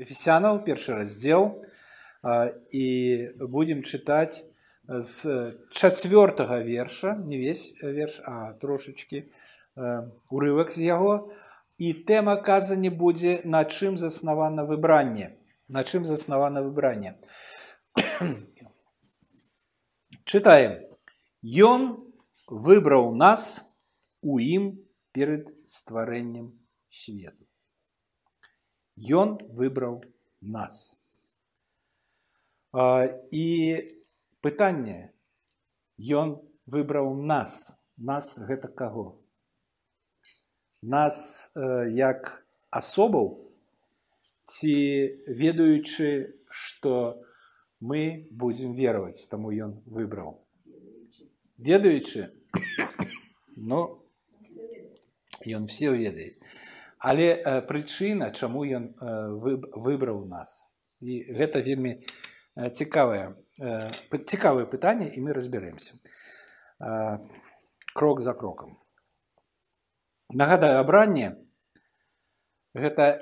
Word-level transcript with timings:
Ефесянаў 0.00 0.62
першы 0.64 0.96
раздзел 0.96 1.50
і 2.24 2.86
будзем 3.36 3.82
чытаць 3.84 4.40
з 4.88 5.34
чацвёртага 5.68 6.60
верша 6.64 7.12
не 7.20 7.36
весь 7.40 7.64
верш 7.82 8.20
а 8.24 8.52
трошачки 8.64 9.28
урывак 9.76 10.72
з 10.72 10.88
яго. 10.88 11.12
І 11.80 11.92
тэма 12.08 12.36
казані 12.44 12.90
будзе 13.02 13.40
на 13.44 13.64
чым 13.64 13.96
заснавана 14.00 14.64
выбранне. 14.68 15.36
На 15.68 15.84
чым 15.84 16.04
заснавана 16.04 16.60
выбранне. 16.64 17.16
Чытаем. 20.24 20.80
Ён 21.40 21.86
выбраў 22.48 23.12
нас 23.16 23.68
у 24.20 24.40
ім 24.40 24.72
перад 25.12 25.48
стварэннем 25.64 26.52
свету 26.90 27.49
Ён 29.00 29.38
выбраў 29.56 30.02
нас. 30.44 31.00
І 33.32 33.46
пытанне. 34.44 35.12
Ён 35.96 36.36
выбраў 36.66 37.14
нас. 37.16 37.80
Нас 37.96 38.36
гэта 38.36 38.68
каго? 38.68 39.16
Нас 40.82 41.52
як 41.92 42.44
асобаў 42.70 43.50
ці 44.44 44.74
ведаючы 45.28 46.36
што 46.50 47.24
мы 47.80 48.28
будзем 48.30 48.76
вераваць 48.76 49.28
таму 49.32 49.48
ён 49.52 49.80
выбраў. 49.86 50.44
Ведаючы? 51.56 52.28
Ну 53.60 54.00
ён 55.44 55.66
все 55.68 55.92
ведае 55.92 56.32
Але 57.00 57.28
э, 57.32 57.60
прычына, 57.64 58.28
чаму 58.36 58.64
ён 58.68 58.92
э, 58.92 59.10
выбраў 59.72 60.26
нас. 60.28 60.68
І 61.00 61.24
гэта 61.32 61.64
вельмі 61.64 61.96
э, 61.96 62.70
цікавае 62.70 63.36
цікавае 63.60 64.64
пытанне 64.64 65.10
і 65.12 65.20
мы 65.20 65.34
разбярэмся. 65.36 66.00
Крок 67.92 68.22
за 68.24 68.32
крокам. 68.32 68.78
Нагадаю 70.32 70.80
абранне 70.80 71.36
гэта 72.72 73.20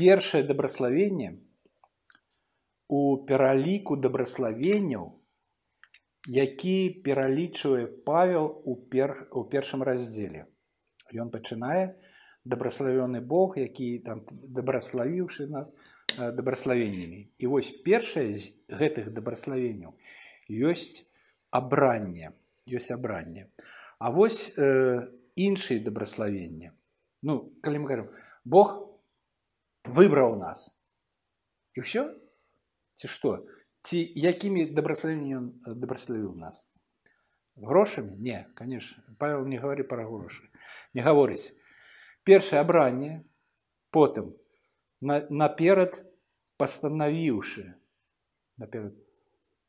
першае 0.00 0.42
дабраславенне 0.48 1.44
у 2.88 3.24
пераліку 3.28 3.96
дабраславенняў, 4.00 5.20
які 6.28 6.76
пералічвае 7.04 7.86
павел 8.08 8.48
у, 8.64 8.76
пер, 8.76 9.28
у 9.32 9.44
першым 9.44 9.82
раздзеле. 9.82 10.46
Ён 11.12 11.30
пачынае, 11.30 12.00
дабраславёны 12.45 13.21
Бог, 13.21 13.57
які 13.57 13.99
там 13.99 14.25
дабраславіўшы 14.31 15.47
нас 15.47 15.73
дабраславеннямі. 16.17 17.29
І 17.37 17.47
вось 17.47 17.69
першае 17.85 18.31
з 18.31 18.55
гэтых 18.69 19.11
дабраславенняў 19.13 19.93
ёсць 20.49 21.05
абранне, 21.51 22.33
ёсць 22.65 22.91
абранне. 22.91 23.49
А 23.99 24.11
вось 24.11 24.51
э, 24.57 25.07
іншыя 25.35 25.83
дабраславення. 25.83 26.73
Ну, 27.21 27.53
калі 27.61 27.79
мы 27.79 27.87
кажам, 27.87 28.09
Бог 28.45 28.97
выбраў 29.83 30.39
нас. 30.39 30.79
І 31.75 31.83
ўсё? 31.83 32.15
Ці 32.95 33.07
што? 33.07 33.45
Ці 33.83 33.99
якімі 33.99 34.71
дабраславеннямі 34.71 35.35
ён 35.35 35.45
дабраславіў 35.79 36.33
нас? 36.35 36.63
Грошамі? 37.55 38.15
Не, 38.17 38.47
конечно. 38.55 39.03
Павел 39.19 39.45
не 39.45 39.59
гаварыць 39.59 39.87
пра 39.87 40.07
грошы. 40.07 40.47
Не 40.95 41.03
гаворыць 41.03 41.51
першае 42.23 42.61
абранне 42.61 43.23
потым 43.91 44.35
на, 45.01 45.25
наперад 45.29 45.99
пастанавіўшы 46.57 47.73
наперад 48.57 48.95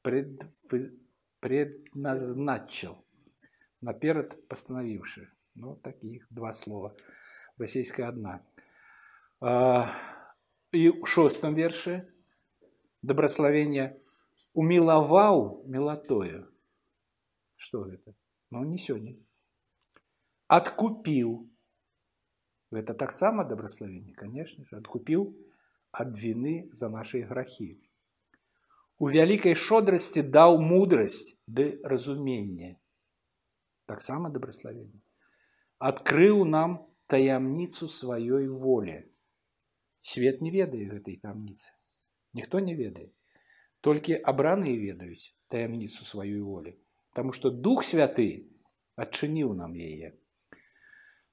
пред, 0.03 0.47
предназначил 1.41 2.99
наперад 3.81 4.37
пастанавіўшы 4.49 5.29
ну 5.55 5.77
таких 5.77 6.27
два 6.31 6.53
слова 6.53 6.95
расійская 7.59 8.09
одна 8.09 8.41
а, 9.41 9.89
і 10.73 10.89
у 10.91 11.07
шостом 11.07 11.55
вершы 11.55 12.13
добраславення 13.03 13.97
умілаваў 14.55 15.65
мелатою 15.67 16.49
что 17.57 17.85
гэта 17.85 18.15
ну 18.51 18.65
не 18.65 18.79
сёння 22.75 22.75
адкупіў 22.75 22.75
Гэта 22.75 22.95
таксама 22.95 23.45
дабраславенне, 23.45 24.15
канешне 24.15 24.65
ж, 24.65 24.79
адкупіў 24.79 25.27
ад 25.91 26.15
віны 26.15 26.71
за 26.71 26.89
нашай 26.89 27.27
грахі. 27.27 27.83
У 29.03 29.11
вялікай 29.11 29.57
шодрасці 29.59 30.23
даў 30.23 30.61
мудрасць 30.63 31.35
ды 31.51 31.83
разуменне. 31.83 32.79
Таксама 33.91 34.31
дабраславенне. 34.31 35.03
Адкрыў 35.83 36.45
нам 36.47 36.79
таямніцу 37.11 37.91
сваёй 37.91 38.47
волі. 38.47 39.03
Свет 40.07 40.39
не 40.41 40.55
ведае 40.55 40.87
гэтай 40.95 41.19
таямніцы. 41.19 41.75
Ніхто 42.39 42.63
не 42.63 42.79
ведае. 42.79 43.11
Толькі 43.83 44.15
абраныя 44.15 44.79
ведаюць 44.79 45.35
таямніцу 45.49 46.07
сваёй 46.07 46.39
волі, 46.39 46.79
Таму 47.11 47.33
што 47.35 47.51
дух 47.51 47.83
святы 47.83 48.47
адчыніў 48.95 49.59
нам 49.59 49.75
яе 49.75 50.15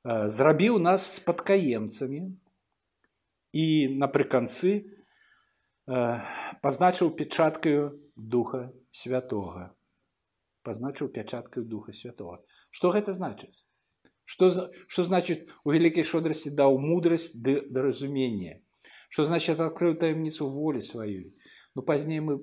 зрабіў 0.08 0.80
нас 0.80 1.08
спадкаемцамі 1.20 2.22
і 3.54 3.66
напрыканцы 4.04 4.74
пазначыў 6.64 7.16
печаткаю 7.16 7.96
духа 8.16 8.62
святого 8.92 9.72
пазначыў 10.68 11.10
пячаткаю 11.16 11.66
духа 11.66 11.94
святого 11.94 12.44
что 12.70 12.92
гэта 12.92 13.14
значыць 13.14 13.64
что 14.24 14.50
что 14.88 15.04
значит 15.04 15.52
у 15.64 15.72
вялікай 15.72 16.04
шодрасці 16.04 16.52
даў 16.60 16.80
мудрасць 16.84 17.32
ды 17.36 17.62
да 17.72 17.84
разумення 17.86 18.60
что 19.10 19.24
значит 19.24 19.64
открыў 19.64 19.96
таямніцу 20.02 20.50
волі 20.52 20.84
сваёй 20.84 21.32
ну 21.76 21.84
пазней 21.88 22.20
мы 22.20 22.38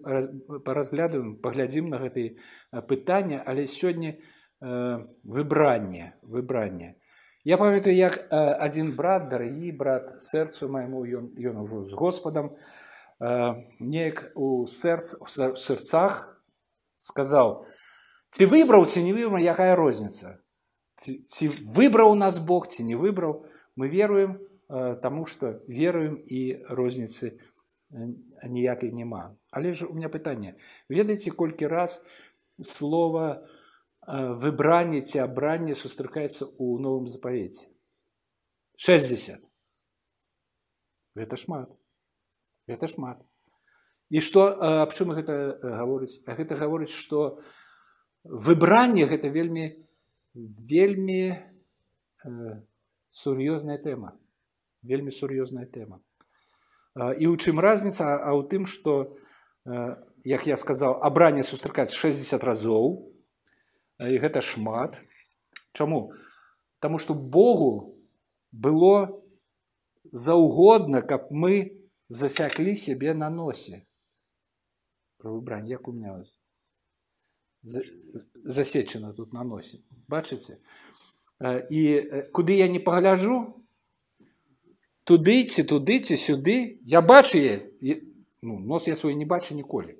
паразглядаем 0.68 1.36
паглядзім 1.44 1.90
на 1.92 2.00
гэтые 2.00 2.40
пытання 2.88 3.42
але 3.44 3.66
сёння 3.66 4.16
выбранне 4.60 6.14
выбранне 6.22 6.96
Я 7.48 7.58
памятаю, 7.58 7.96
як 7.96 8.24
адзін 8.32 8.94
брат, 8.96 9.28
дарагі 9.28 9.72
брат 9.72 10.22
сэрцу 10.24 10.68
майму 10.68 11.04
ён, 11.04 11.36
ён 11.36 11.60
ужо 11.60 11.84
з 11.84 11.92
Господам 11.92 12.56
неяк 13.20 14.32
у 14.34 14.66
сэрц 14.66 15.20
у 15.20 15.28
сэрцах 15.28 16.40
сказаў: 16.96 17.68
ці 18.32 18.48
выбраў 18.48 18.88
ці 18.88 19.04
не 19.04 19.12
выбраў, 19.12 19.44
якая 19.44 19.76
розніца. 19.76 20.40
Ці, 20.96 21.20
ці 21.26 21.48
выбраў 21.68 22.14
нас 22.14 22.38
Бог 22.38 22.66
ці 22.68 22.84
не 22.84 22.96
выбраў, 22.96 23.44
мы 23.76 23.88
веруем, 23.88 24.38
таму 25.02 25.26
што 25.26 25.60
веруем 25.68 26.16
і 26.24 26.64
розніцы 26.68 27.38
ніякай 28.42 28.92
няма. 28.92 29.36
Але 29.50 29.72
ж 29.72 29.86
у 29.86 29.94
меня 29.94 30.08
пытанне. 30.08 30.56
ведаеце 30.88 31.30
колькі 31.30 31.66
раз 31.66 32.02
слова, 32.62 33.46
выбранне 34.09 35.01
ці 35.05 35.21
абранне 35.21 35.75
сустракаецца 35.77 36.49
ў 36.49 36.81
новым 36.81 37.05
запавеце 37.05 37.69
60 38.79 39.49
гэта 41.19 41.35
шмат. 41.37 41.69
Гэта 42.69 42.87
шмат. 42.87 43.19
І 44.09 44.21
што 44.25 44.49
аб 44.57 44.93
чым 44.95 45.13
гэта 45.13 45.59
гаворыць 45.61 46.21
гэта 46.25 46.57
гаворыць 46.57 46.93
што 46.93 47.37
выбранне 48.23 49.05
гэта 49.05 49.29
вельмі 49.29 49.85
вельмі 50.33 51.37
э, 51.37 51.37
сур'ёзная 53.13 53.77
тэма 53.77 54.17
вельмі 54.81 55.13
сур'ёзная 55.13 55.69
тэма 55.69 56.01
і 56.97 57.25
ў 57.29 57.35
чым 57.37 57.61
разніца 57.61 58.17
а 58.17 58.33
ў 58.33 58.41
тым 58.49 58.65
што 58.65 59.13
як 60.25 60.47
я 60.49 60.57
сказаў 60.57 60.97
абранне 61.05 61.45
сустракаць 61.45 61.93
60 61.93 62.41
разоў 62.43 63.13
і 63.98 64.18
гэта 64.18 64.40
шмат 64.40 65.00
чаму 65.72 66.12
Таму 66.84 66.98
што 67.00 67.14
Богу 67.14 67.96
было 68.52 69.24
заўгодна 70.12 71.00
каб 71.02 71.32
мы 71.32 71.80
засяклі 72.08 72.76
сябе 72.76 73.14
на 73.14 73.30
носе 73.30 73.86
про 75.16 75.32
выбрань 75.32 75.66
як 75.66 75.88
у 75.88 75.92
меня 75.92 76.24
засечана 77.62 79.12
тут 79.12 79.32
на 79.32 79.44
носе 79.44 79.80
бачыце 80.06 80.60
і 81.70 81.82
куды 82.36 82.60
я 82.60 82.68
не 82.68 82.78
пагляджу 82.78 83.64
туды 85.04 85.48
ці 85.48 85.64
туды 85.64 85.98
ці 86.00 86.20
сюды 86.20 86.78
я 86.84 87.00
бачу 87.00 87.40
ну, 88.42 88.58
нос 88.58 88.88
я 88.88 88.96
свой 88.96 89.14
не 89.14 89.24
бачу 89.24 89.54
ніколі 89.54 89.96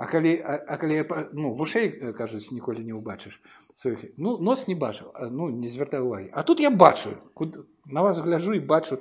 А 0.00 0.06
калі, 0.08 0.32
а, 0.40 0.56
а 0.56 0.76
калі 0.80 1.04
ну, 1.36 1.52
вушэй 1.52 2.16
кажуць 2.16 2.48
ніколі 2.56 2.80
не 2.80 2.96
ўбачыш 2.96 3.36
сваіх 3.76 4.16
ну 4.16 4.38
нос 4.40 4.64
не 4.64 4.72
бачыў 4.72 5.12
ну 5.28 5.52
не 5.52 5.68
звяртай 5.68 6.00
увагі 6.00 6.32
А 6.32 6.42
тут 6.42 6.60
я 6.60 6.70
бачу 6.70 7.20
куд... 7.34 7.68
на 7.84 8.00
вас 8.02 8.20
гляжу 8.24 8.56
і 8.56 8.64
бачу 8.64 8.98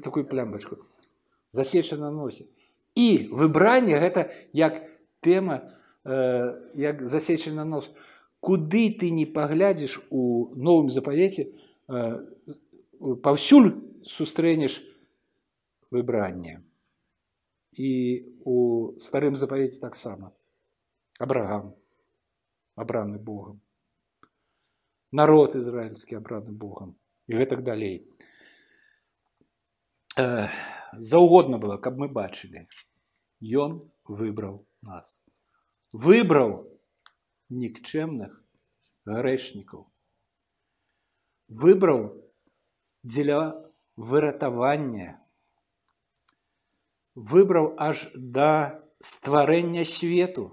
такую 0.00 0.24
плямбачку 0.24 0.80
засечана 1.54 2.10
на 2.10 2.16
носе. 2.16 2.44
І 2.98 3.30
выбранне 3.30 3.94
гэта 4.02 4.34
як 4.52 4.82
тэма 5.22 5.70
э, 6.04 6.50
як 6.74 7.06
засечана 7.06 7.64
нос. 7.64 7.90
Куды 8.40 8.90
ты 8.98 9.10
не 9.10 9.24
паглядзіш 9.26 10.02
у 10.10 10.50
новым 10.58 10.90
запавеце 10.90 11.46
э, 11.46 12.26
паўсюль 13.22 13.78
сустрэнеш 14.02 14.82
выбранне 15.90 16.62
і 17.73 17.91
у 18.45 18.57
старым 18.97 19.35
запавеце 19.35 19.79
таксама 19.79 20.31
абрагам 21.19 21.75
абраны 22.75 23.19
Богом 23.19 23.61
народ 25.11 25.55
ізраільскі 25.55 26.19
абраны 26.19 26.51
Богом 26.51 26.95
і 27.27 27.37
гэтак 27.41 27.63
далей 27.63 28.09
э, 30.17 30.47
заўгодна 30.97 31.57
было 31.57 31.77
каб 31.77 32.01
мы 32.01 32.09
бачылі 32.09 32.65
ён 33.63 33.79
выбраў 34.07 34.65
нас 34.81 35.21
выбраў 35.91 36.57
нікчэмных 37.49 38.33
грэшнікаў 39.05 39.85
выбраў 41.49 42.03
дзеля 43.03 43.41
выратавання 43.95 45.17
выбраў 47.15 47.73
аж 47.77 48.07
да 48.15 48.51
стварэння 49.03 49.85
свету 49.85 50.45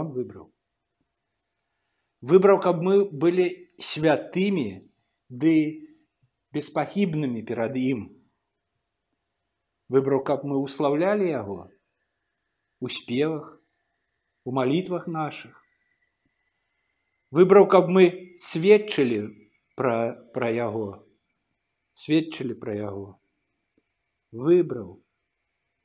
ён 0.00 0.10
выбраў 0.16 0.50
выбраў 2.32 2.60
каб 2.66 2.82
мы 2.86 2.94
былі 3.24 3.46
святымі 3.88 4.68
ды 5.28 5.54
беспагібнымі 6.54 7.42
перад 7.50 7.76
ім 7.80 8.06
выбраў 9.94 10.22
каб 10.30 10.46
мы 10.48 10.62
уславлялі 10.62 11.28
яго 11.28 11.58
у 12.80 12.88
спевах 12.88 13.52
у 14.44 14.52
малітвах 14.52 15.06
наших 15.06 15.60
выбраў 17.30 17.66
каб 17.76 17.90
мы 17.96 18.06
сведчылі 18.38 19.20
пра 19.80 19.96
пра 20.36 20.50
яго 20.54 20.86
сведчылі 22.02 22.54
пра 22.64 22.74
яго 22.78 23.06
выбраў 24.44 25.00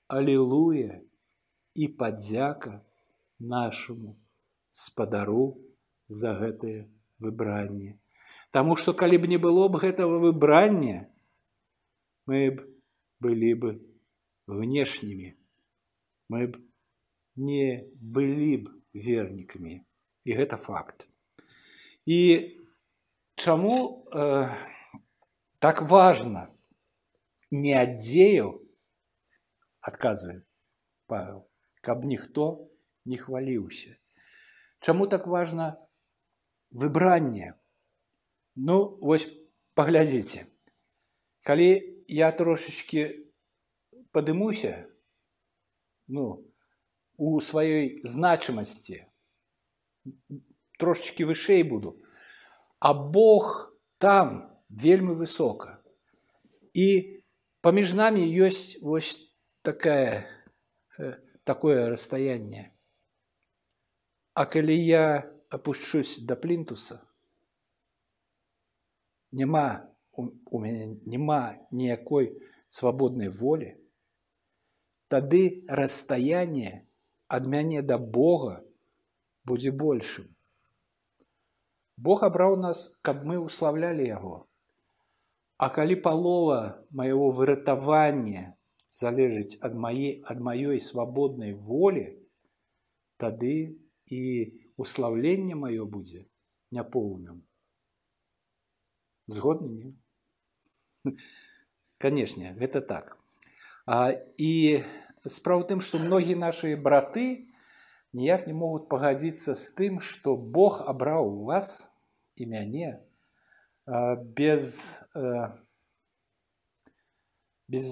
алілуя 0.07 0.99
і 1.75 1.87
падзяка 2.01 2.79
нашаму 3.39 4.15
спадару 4.69 5.61
за 6.07 6.35
гэтае 6.41 6.89
выбранне 7.19 7.97
Таму 8.51 8.75
што 8.81 8.95
калі 8.97 9.17
б 9.21 9.29
не 9.29 9.37
было 9.37 9.67
б 9.69 9.81
гэтага 9.83 10.17
выбрання 10.25 11.05
мы 12.25 12.39
б 12.49 12.65
былі 13.21 13.53
бы 13.61 13.71
внешнімі 14.49 15.35
мы 16.33 16.47
б 16.49 16.61
не 17.49 17.85
былі 18.17 18.55
б 18.65 18.73
вернікамі 18.93 19.75
і 20.25 20.39
гэта 20.41 20.57
факт 20.57 21.05
і 22.05 22.19
чаму 23.35 24.05
э, 24.11 24.49
так 25.59 25.81
важна 25.81 26.49
не 27.51 27.77
адзею 27.77 28.62
адказвае 29.83 30.41
павел 31.07 31.45
каб 31.81 32.05
ніхто 32.05 32.45
не 33.05 33.17
хваліўся 33.17 33.95
чаму 34.79 35.07
так 35.07 35.27
важна 35.27 35.69
выбранне 36.83 37.53
ну 38.55 38.77
вось 39.11 39.27
паглядзіце 39.79 40.45
калі 41.49 41.69
я 42.19 42.31
трошечки 42.31 43.07
падымуся 44.11 44.73
ну 46.07 46.27
у 47.15 47.39
сваёй 47.43 47.99
значимасці 48.03 49.05
трошечки 50.79 51.23
вышэй 51.23 51.63
буду 51.63 51.97
а 52.79 52.93
Бог 52.93 53.75
там 53.97 54.55
вельмі 54.69 55.13
высока 55.19 55.83
і 56.73 56.87
паміж 57.61 57.93
намі 57.93 58.23
ёсць 58.23 58.79
вось 58.81 59.19
такая 59.63 60.27
э, 60.97 61.17
такое 61.43 61.89
расстаянне 61.89 62.71
а 64.33 64.45
калі 64.45 64.77
я 64.77 65.31
опушчусь 65.49 66.19
до 66.19 66.35
плінтуса 66.35 67.01
няма 69.31 69.89
у, 70.11 70.29
у 70.51 70.59
мяне 70.59 70.99
няма 71.05 71.55
ніякой 71.71 72.33
свабоднай 72.67 73.29
волі 73.29 73.75
тады 75.09 75.65
расстаяние 75.67 76.85
ад 77.27 77.45
мяне 77.45 77.81
да 77.81 77.97
Бога 77.97 78.61
будзе 79.49 79.71
большым. 79.71 80.29
Бог 81.97 82.23
абраў 82.23 82.55
нас, 82.61 82.99
каб 83.01 83.25
мы 83.27 83.37
ўславлялі 83.41 84.05
яго. 84.05 84.35
А 85.57 85.67
калі 85.75 85.97
палова 86.05 86.59
майго 86.95 87.31
выратавання 87.35 88.52
залежыць 88.93 89.59
ад 89.61 89.75
мае 89.75 90.21
ад 90.25 90.41
маёй 90.41 90.79
свабоднай 90.81 91.53
волі, 91.53 92.05
тады 93.17 93.77
і 94.09 94.21
услаўленне 94.77 95.55
маё 95.55 95.85
будзе 95.85 96.25
няпоўным. 96.71 97.43
Згодны 99.29 99.69
не? 99.69 99.89
Канешне, 101.97 102.55
гэта 102.57 102.81
так. 102.81 103.17
А, 103.85 104.11
і 104.37 104.83
справа 105.27 105.63
ў 105.63 105.67
тым 105.69 105.79
што 105.85 105.99
многія 105.99 106.37
нашы 106.39 106.73
браты 106.77 107.49
ніяк 108.13 108.47
не 108.47 108.55
могуць 108.55 108.87
пагадзіцца 108.89 109.53
з 109.53 109.65
тым 109.77 109.99
што 109.99 110.35
Бог 110.37 110.81
абраў 110.81 111.29
вас 111.49 111.91
і 112.35 112.47
мяне 112.49 112.97
без 114.37 115.01
без 117.67 117.89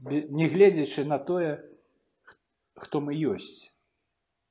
не 0.00 0.48
гледзячы 0.48 1.04
на 1.04 1.18
тое 1.18 1.64
хто 2.76 3.00
мы 3.00 3.16
ёсць 3.16 3.72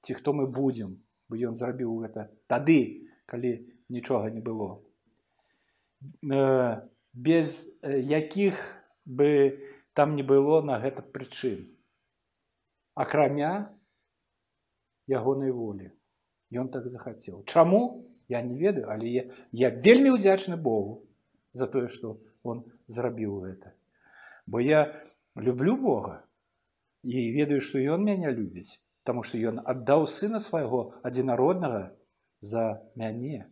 ці 0.01 0.13
хто 0.17 0.33
мы 0.33 0.47
будзем 0.47 0.97
бо 1.29 1.37
ён 1.37 1.55
зрабіў 1.55 1.93
гэта 2.05 2.29
тады 2.47 3.09
калі 3.25 3.53
нічога 3.89 4.29
не 4.33 4.41
было 4.41 4.81
без 7.13 7.71
якіх 7.85 8.59
бы 9.05 9.61
там 9.93 10.15
не 10.15 10.23
было 10.23 10.61
на 10.61 10.79
гэта 10.81 11.05
прычын 11.05 11.69
акрамя 12.95 13.69
ягонай 15.07 15.51
волі 15.51 15.93
ён 16.51 16.69
так 16.73 16.89
захацеў 16.89 17.45
чаму 17.45 18.05
я 18.27 18.41
не 18.41 18.57
ведаю 18.57 18.89
але 18.89 19.09
я, 19.09 19.23
я 19.51 19.69
вельмі 19.69 20.17
ўдзячны 20.17 20.57
Богу 20.57 21.05
за 21.53 21.67
тое 21.67 21.87
што 21.87 22.17
он 22.43 22.65
зрабіў 22.85 23.41
гэта 23.45 23.73
бо 24.45 24.59
я 24.59 25.01
люблю 25.35 25.75
Бога 25.77 26.23
і 27.03 27.31
ведаю 27.35 27.61
што 27.61 27.79
ён 27.79 28.05
мяне 28.07 28.31
любіць 28.31 28.81
таму 29.05 29.23
што 29.23 29.37
ён 29.37 29.61
аддаў 29.61 30.07
сына 30.09 30.41
свайго 30.41 30.97
адзінароднага 31.05 31.93
за 32.41 32.65
мяне 32.95 33.45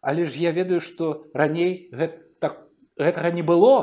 але 0.00 0.26
ж 0.26 0.36
я 0.42 0.52
ведаю 0.52 0.80
што 0.80 1.12
раней 1.34 1.88
гэта 1.92 2.52
гэтага 3.00 3.30
не 3.36 3.42
было 3.46 3.74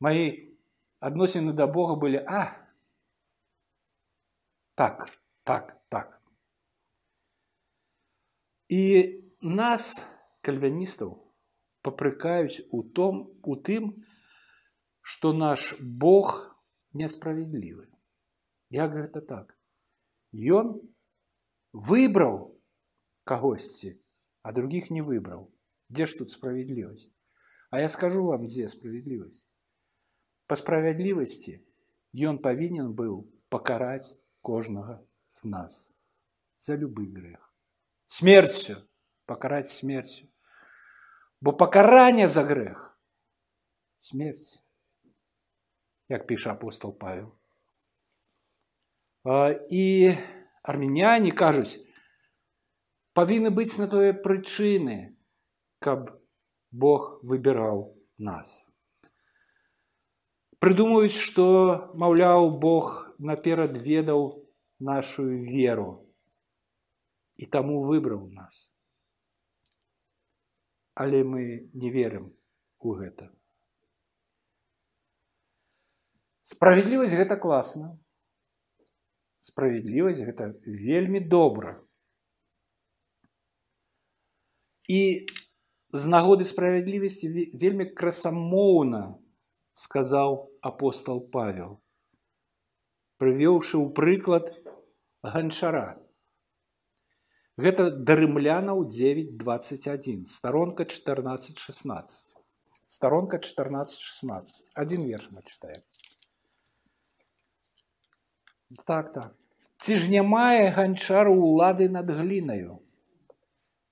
мои 0.00 0.54
адносіны 1.00 1.52
да 1.52 1.66
Бога 1.66 1.98
былі 2.00 2.22
а 2.24 2.44
так 4.74 5.10
так 5.44 5.74
так 5.88 6.20
і 8.68 8.82
нас 9.40 9.94
кальвяністаў 10.42 11.21
папрыкаюць 11.82 12.64
у 12.70 12.82
том 12.82 13.20
у 13.42 13.56
тым 13.56 13.90
что 15.00 15.32
наш 15.32 15.74
Бог 15.80 16.32
несправядлівы 16.92 17.86
як 18.80 18.96
гэта 18.96 19.20
так 19.20 19.54
ён 20.56 20.74
выбраў 21.92 22.42
кагосьці 23.24 23.94
а 24.42 24.52
других 24.52 24.90
не 24.90 25.02
выбраў 25.02 25.48
Где 25.88 26.06
ж 26.06 26.14
тут 26.18 26.30
справедливость? 26.30 27.14
А 27.70 27.80
я 27.80 27.88
скажу 27.88 28.24
вам, 28.24 28.46
где 28.46 28.68
справедливость. 28.68 29.50
По 30.46 30.56
справедливости 30.56 31.66
ён 32.12 32.38
повинен 32.38 32.94
был 32.94 33.30
покарать 33.48 34.14
кожного 34.40 35.06
с 35.28 35.44
нас 35.44 35.96
за 36.56 36.74
любы 36.74 37.06
грех. 37.06 37.54
Смертью, 38.06 38.88
покарать 39.26 39.68
смертью. 39.68 40.28
Бо 41.42 41.52
покарание 41.52 42.28
за 42.28 42.42
грех – 42.42 43.98
смерть, 43.98 44.62
як 46.08 46.26
пише 46.26 46.50
апостол 46.50 46.98
Павел. 46.98 47.34
І 49.70 50.14
армяняне 50.62 51.30
кажуць, 51.30 51.78
павінны 53.14 53.50
быць 53.50 53.78
на 53.78 53.88
тое 53.90 54.14
прычыны, 54.14 55.18
каб 55.82 56.14
Бог 56.70 57.20
выбираў 57.22 57.98
нас. 58.18 58.64
Прыдумаюць, 60.58 61.14
што, 61.14 61.92
маўляў, 61.94 62.50
Бог 62.58 63.14
наперад 63.18 63.76
ведаў 63.76 64.48
нашу 64.78 65.26
веру 65.26 66.06
і 67.36 67.46
таму 67.46 67.82
выбраў 67.86 68.26
нас. 68.30 68.71
Але 70.93 71.23
мы 71.23 71.69
не 71.73 71.89
верым 71.89 72.33
у 72.79 72.93
гэта. 72.99 73.31
Справядлівасць 76.43 77.15
гэта 77.17 77.37
класна. 77.39 77.95
Справядлівасць 79.39 80.21
гэта 80.27 80.51
вельмі 80.65 81.19
добра. 81.19 81.79
І 84.91 85.25
з 85.93 86.05
нагоды 86.05 86.45
справядлівасці 86.45 87.31
вельмі 87.55 87.85
красамоўна 87.85 89.03
сказаў 89.73 90.37
апостол 90.61 91.23
Павел, 91.33 91.79
прывёўшы 93.17 93.79
ў 93.79 93.89
прыклад 93.97 94.51
ганчара. 95.23 96.02
Гэта 97.53 97.91
дарымлянаў 97.91 98.87
921, 98.89 100.25
старонка 100.25 100.87
1416. 100.89 102.33
Старонка 102.87 103.37
1416. 103.37 104.71
Один 104.73 105.05
верш 105.05 105.29
мы 105.29 105.41
читаем. 105.45 105.81
Так, 108.85 109.13
так. 109.13 109.35
Ці 109.77 109.97
ж 110.01 110.09
не 110.09 110.23
мае 110.25 110.73
ганчару 110.73 111.37
ўлады 111.37 111.93
над 111.93 112.09
глінаю, 112.09 112.81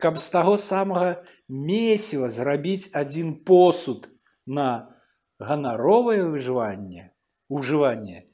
каб 0.02 0.18
з 0.18 0.34
таго 0.34 0.58
самага 0.58 1.22
месіва 1.46 2.34
зрабіць 2.34 2.90
адзін 2.98 3.46
посуд 3.46 4.10
на 4.50 4.98
ганаровае 5.38 6.26
выжыванне, 6.34 7.14
ужыванне, 7.46 8.26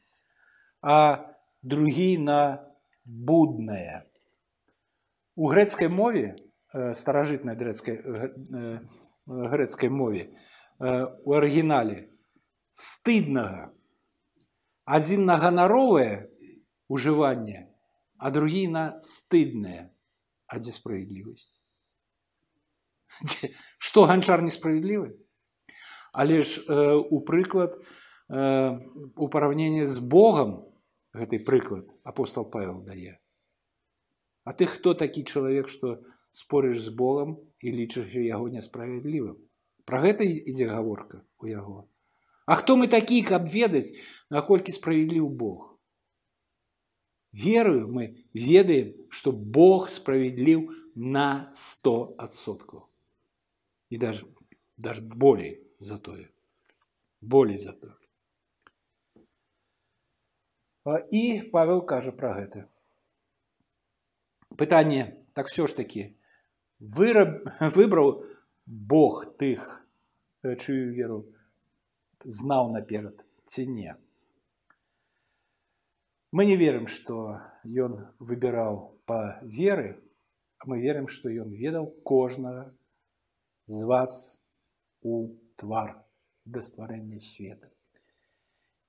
а 0.80 1.36
другі 1.64 2.16
на 2.24 2.64
буднае. 3.04 4.07
У 5.38 5.48
грэцкай 5.54 5.88
мове, 5.88 6.36
старажытнай 6.74 7.56
грэцкай, 7.56 8.02
грэцкай 9.26 9.90
мове, 9.94 10.34
у 10.82 11.38
арыгінале 11.38 12.10
стыднага. 12.74 13.70
Адзін 14.88 15.30
на 15.30 15.36
ганаровае 15.38 16.32
ужыванне, 16.90 17.70
а 18.18 18.32
другі 18.34 18.66
на 18.74 18.84
стыднае. 19.04 19.94
А 20.48 20.58
дзе 20.64 20.72
справядлівасць? 20.72 21.54
Што 23.78 24.08
ганчар 24.08 24.42
несправядлівы? 24.42 25.20
Але 26.18 26.42
ж 26.42 26.64
э, 26.66 26.96
у 26.96 27.20
прыклад 27.22 27.76
э, 27.78 28.80
у 29.16 29.28
параўненні 29.28 29.86
з 29.86 30.00
Богам 30.00 30.66
гэты 31.14 31.44
прыклад 31.44 31.92
апостол 32.04 32.48
Павел 32.50 32.82
дае. 32.82 33.20
А 34.47 34.53
ты 34.53 34.67
хто 34.67 34.95
такі 34.95 35.23
чалавек, 35.23 35.69
што 35.69 36.03
спорыш 36.31 36.81
з 36.83 36.95
Богам 36.99 37.39
і 37.63 37.73
лічыш 37.79 38.11
яго 38.19 38.49
несправядлівым? 38.51 39.39
Пра 39.87 40.03
гэта 40.03 40.27
ідзе 40.27 40.67
гаворка 40.71 41.23
у 41.39 41.47
яго. 41.51 41.87
А 42.47 42.59
хто 42.59 42.77
мы 42.77 42.89
такі, 42.91 43.23
каб 43.23 43.47
ведаць, 43.47 43.95
наколькі 44.31 44.75
справядліў 44.75 45.29
Бог? 45.31 45.69
Верую 47.33 47.89
мы 47.89 48.27
ведаем, 48.35 48.93
што 49.09 49.33
Бог 49.33 49.89
справядліў 49.89 50.69
на 50.95 51.51
100%. 51.53 52.83
І 53.91 53.99
даже, 53.99 54.27
даже 54.77 55.03
болей 55.03 55.63
за 55.79 55.99
тое. 55.99 56.29
Болей 57.21 57.59
за 57.59 57.73
тое. 57.73 57.95
І 61.11 61.51
Павел 61.53 61.87
кажа 61.87 62.11
пра 62.13 62.35
гэта. 62.35 62.67
Пытанне, 64.57 65.25
так 65.35 65.49
все 65.49 65.67
ж 65.67 65.75
таки, 65.75 66.17
выраб, 66.79 67.43
выбраў 67.61 68.25
Бог 68.67 69.37
тых, 69.39 69.83
чыю 70.43 70.93
веру 70.95 71.19
знаў 72.25 72.71
наперад 72.73 73.25
ці 73.47 73.67
не. 73.67 73.97
Мы 76.33 76.47
не 76.47 76.57
верым, 76.57 76.87
што 76.87 77.43
ён 77.65 77.99
выбіраў 78.19 78.79
па 79.05 79.41
веры, 79.43 80.01
а 80.59 80.71
мы 80.71 80.81
верым, 80.81 81.09
што 81.09 81.29
ён 81.29 81.53
ведаў 81.53 81.91
кожнага 82.07 82.71
з 83.67 83.85
вас 83.85 84.15
у 85.03 85.35
твар 85.61 85.99
да 86.45 86.63
стварэння 86.63 87.21
света. 87.21 87.69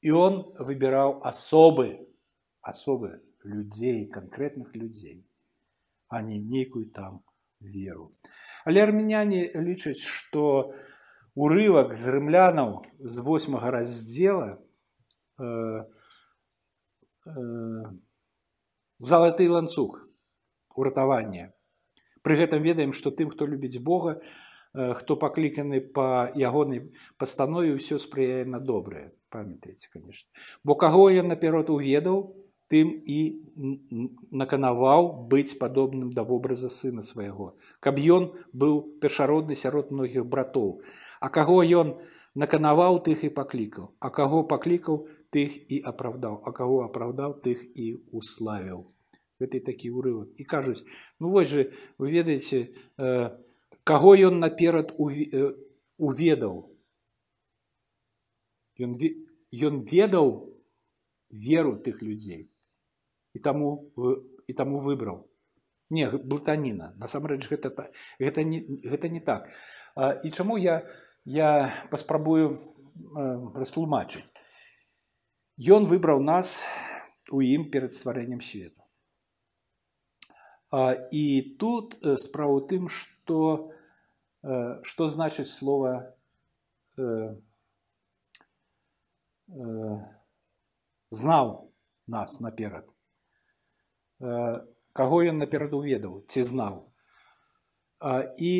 І 0.01 0.11
он 0.11 0.55
выбіраў 0.59 1.19
асобы, 1.23 2.07
асобы 2.61 3.21
людзей, 3.43 4.07
канкрэтных 4.07 4.75
людзей, 4.75 5.25
а 6.07 6.21
не 6.21 6.39
нейкую 6.39 6.89
там 6.91 7.21
веру. 7.59 8.11
Але 8.65 8.83
армяне 8.83 9.49
лічаць, 9.55 9.99
што 9.99 10.73
урывак 11.35 11.95
з 11.97 12.13
рымлянаў 12.13 12.85
з 12.99 13.25
восьмага 13.25 13.71
раздзела 13.71 14.61
э, 15.39 15.83
э, 17.25 17.83
залаты 18.99 19.49
ланцуг 19.49 19.99
уратавання. 20.75 21.53
Пры 22.23 22.39
гэтым 22.39 22.63
ведаем, 22.63 22.93
што 22.93 23.11
тым, 23.11 23.29
хто 23.33 23.45
любіць 23.45 23.81
Бога, 23.83 24.21
хто 24.73 25.15
пакліканы 25.15 25.81
па 25.93 26.33
ягонай 26.33 26.89
пастанове 27.21 27.77
ўсё 27.77 28.01
спрыяе 28.01 28.41
на 28.49 28.57
добрае 28.57 29.13
памятаеце 29.29 29.89
конечно 29.93 30.33
бо 30.65 30.73
каго 30.73 31.13
ён 31.13 31.29
наперад 31.29 31.69
уведаў 31.69 32.33
тым 32.73 32.93
і 33.15 33.19
наканаваў 34.43 35.09
быць 35.31 35.57
падобным 35.61 36.13
да 36.17 36.23
вобраза 36.29 36.69
сына 36.75 37.03
свайго 37.09 37.51
каб 37.87 37.99
ён 38.15 38.31
быў 38.63 38.79
першародны 39.03 39.57
сярод 39.59 39.93
многіх 39.97 40.25
братоў 40.35 40.71
а 41.19 41.29
каго 41.37 41.59
ён 41.81 41.93
наканаваў 42.43 42.97
тых 43.07 43.23
і 43.27 43.29
паклікаў 43.39 43.91
а 43.99 44.09
каго 44.17 44.41
паклікаў 44.53 45.03
тых 45.35 45.57
і 45.77 45.79
апраўдаў 45.91 46.41
а 46.49 46.53
каго 46.59 46.81
апраўдаў 46.87 47.37
тых 47.45 47.61
і 47.85 47.87
уславіў 48.21 48.85
гэты 49.43 49.61
такі 49.69 49.93
ўрывак 49.93 50.41
і 50.41 50.47
кажуць 50.55 50.81
ну 51.19 51.33
вось 51.35 51.51
же 51.53 51.67
вы 51.97 52.09
ведаеце 52.15 52.63
э, 52.97 53.29
каго 53.83 54.15
ён 54.29 54.39
наперад 54.39 54.95
уведаў 54.97 56.57
ён, 58.79 58.97
ён 59.69 59.83
ведаў 59.93 60.33
веру 61.29 61.77
тых 61.77 62.01
людзей 62.01 62.49
і 63.37 63.39
таму 63.39 63.91
і 64.47 64.53
таму 64.53 64.79
выбраў 64.79 65.23
не 65.89 66.09
блытаніна 66.09 66.93
насамрэч 66.97 67.47
гэта 67.49 67.71
гэта 68.19 68.43
не 68.43 68.63
гэта 68.83 69.09
не 69.09 69.19
так 69.19 69.49
а, 69.95 70.13
і 70.13 70.31
чаму 70.31 70.57
я 70.57 70.83
я 71.25 71.73
паспрабую 71.91 72.59
растлумачыць 73.55 74.25
ён 75.57 75.85
выбраў 75.89 76.21
нас 76.21 76.65
у 77.31 77.41
ім 77.41 77.69
перад 77.71 77.93
стварэннем 77.93 78.41
свету 78.41 78.81
а, 80.71 80.93
і 81.11 81.55
тут 81.59 81.97
справа 82.17 82.57
ў 82.57 82.61
тым 82.67 82.89
што 82.89 83.73
Э, 84.43 84.83
что 84.83 85.07
значит 85.07 85.47
слово 85.47 86.17
э, 86.97 87.01
э, 89.47 89.97
знаў 91.09 91.71
нас 92.07 92.41
наперад 92.41 92.85
каго 94.20 95.22
ён 95.22 95.38
наперад 95.38 95.74
уведаў 95.74 96.22
ці 96.26 96.42
знаў. 96.42 96.86
І 98.38 98.52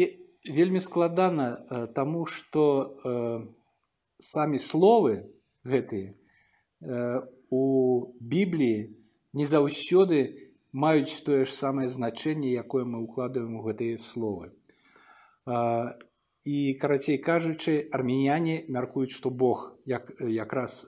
вельмі 0.46 0.80
складана 0.80 1.48
таму 1.94 2.26
што 2.26 2.64
самі 4.18 4.58
словы 4.58 5.30
гэтыя 5.66 6.14
у 7.50 7.64
бібліі 8.20 8.94
не 9.34 9.46
заўсёды 9.46 10.20
маюць 10.72 11.22
тое 11.26 11.44
ж 11.44 11.50
самае 11.50 11.88
значэнне 11.88 12.52
якое 12.54 12.84
мы 12.84 13.02
укладываем 13.02 13.58
у 13.58 13.64
гэтыя 13.66 13.98
словы. 13.98 14.52
І 16.46 16.74
карацей 16.80 17.18
кажучы 17.18 17.88
армяне 17.92 18.64
мяркуюць 18.68 19.12
што 19.12 19.30
Бог 19.30 19.74
як 19.86 20.12
якраз 20.20 20.86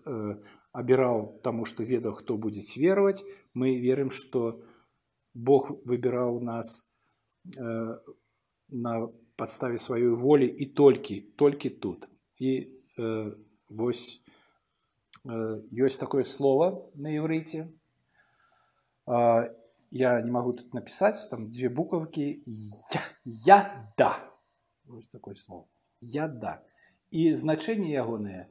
абіраў 0.73 1.41
таму 1.43 1.67
што 1.67 1.83
ведаў 1.83 2.15
хто 2.23 2.37
будзе 2.37 2.63
вераваць 2.79 3.25
мы 3.54 3.76
верым 3.80 4.12
што 4.12 4.62
Бог 5.34 5.72
выбіраў 5.86 6.40
нас 6.42 6.90
на 8.72 8.94
падставе 9.36 9.78
сваёй 9.78 10.16
волі 10.16 10.48
і 10.48 10.66
толькі 10.66 11.22
толькі 11.36 11.70
тут 11.70 12.08
і 12.40 12.52
вось 13.70 14.22
ёсць 15.26 16.00
такое 16.00 16.24
слово 16.24 16.92
на 16.96 17.12
єврыце 17.16 17.68
я 19.92 20.12
не 20.22 20.32
магу 20.32 20.54
тут 20.54 20.74
напісаць 20.74 21.28
там 21.28 21.52
две 21.52 21.70
букавкі 21.70 22.42
я, 22.46 23.04
я 23.24 23.60
да 23.98 24.14
Ось 24.88 25.08
такое 25.08 25.36
слово. 25.36 25.68
Я 26.02 26.28
да. 26.28 26.62
І 27.10 27.34
значэнне 27.34 27.90
ягонае 27.96 28.50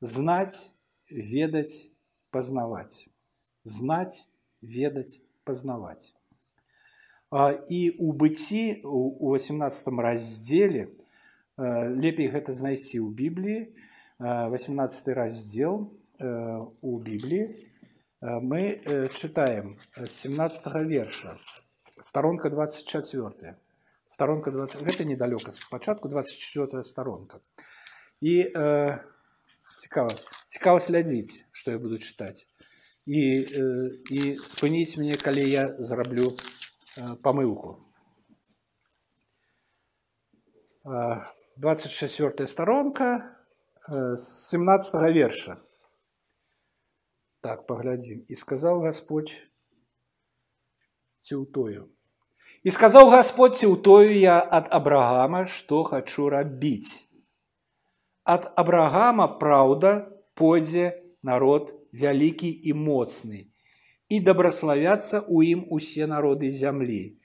знаць, 0.00 0.72
ведаць, 1.10 1.92
пазнаваць. 2.30 3.08
Знаць, 3.64 4.28
ведаць, 4.62 5.20
пазнаваць. 5.44 6.14
І 7.34 7.80
ў 7.98 8.08
быцці 8.14 8.84
у 8.84 9.34
18 9.34 9.90
раздзеле 9.98 10.90
лепей 11.58 12.30
гэта 12.30 12.54
знайсці 12.54 13.02
ў 13.02 13.10
Бібліі 13.10 13.74
18 14.20 15.08
раздзел 15.18 15.90
у 16.20 16.92
Бібліі 16.98 17.50
мы 18.22 18.78
чытаем 19.10 19.76
з 19.96 20.10
17 20.10 20.86
верша 20.86 21.36
старонка 22.00 22.50
24 22.50 23.56
старонка 24.06 24.50
20 24.50 24.82
гэта 24.82 25.04
недалёка 25.04 25.50
спачатку 25.50 26.08
24 26.08 26.84
старонка 26.84 27.40
і 28.20 28.46
э, 28.54 28.98
цікава 29.78 30.10
цікава 30.48 30.80
слядзіць 30.80 31.44
што 31.52 31.70
я 31.70 31.78
буду 31.78 31.98
чытаць 31.98 32.46
і 33.08 33.44
э, 33.44 33.90
і 34.10 34.20
спыніць 34.40 34.96
мне 34.96 35.16
калі 35.20 35.44
я 35.44 35.68
зараблю 35.78 36.32
э, 36.32 37.16
памылку 37.20 37.76
24 41.56 42.46
сторонка 42.46 43.36
э, 43.88 44.16
з 44.16 44.24
17 44.48 44.94
верша 45.12 45.60
так 47.40 47.66
паглядзім 47.66 48.24
і 48.28 48.34
сказаў 48.34 48.80
Господь 48.88 49.36
ці 51.20 51.36
ў 51.36 51.44
тою 51.52 51.92
і 52.64 52.72
сказаў 52.72 53.12
Господь 53.12 53.60
ці 53.60 53.68
ў 53.68 53.76
тою 53.84 54.16
я 54.16 54.40
ад 54.40 54.72
Абрагама 54.72 55.44
што 55.44 55.84
хачу 55.84 56.32
рабіць 56.32 57.04
ад 58.24 58.48
Абрагама 58.56 59.28
праўда 59.28 60.08
пойдзе 60.32 61.04
народ 61.20 61.77
вялікі 61.92 62.50
і 62.50 62.74
моцны 62.78 63.46
і 64.08 64.20
дабраславяцца 64.20 65.22
ў 65.24 65.56
ім 65.56 65.60
усе 65.76 66.08
народы 66.10 66.50
зямлі 66.50 67.16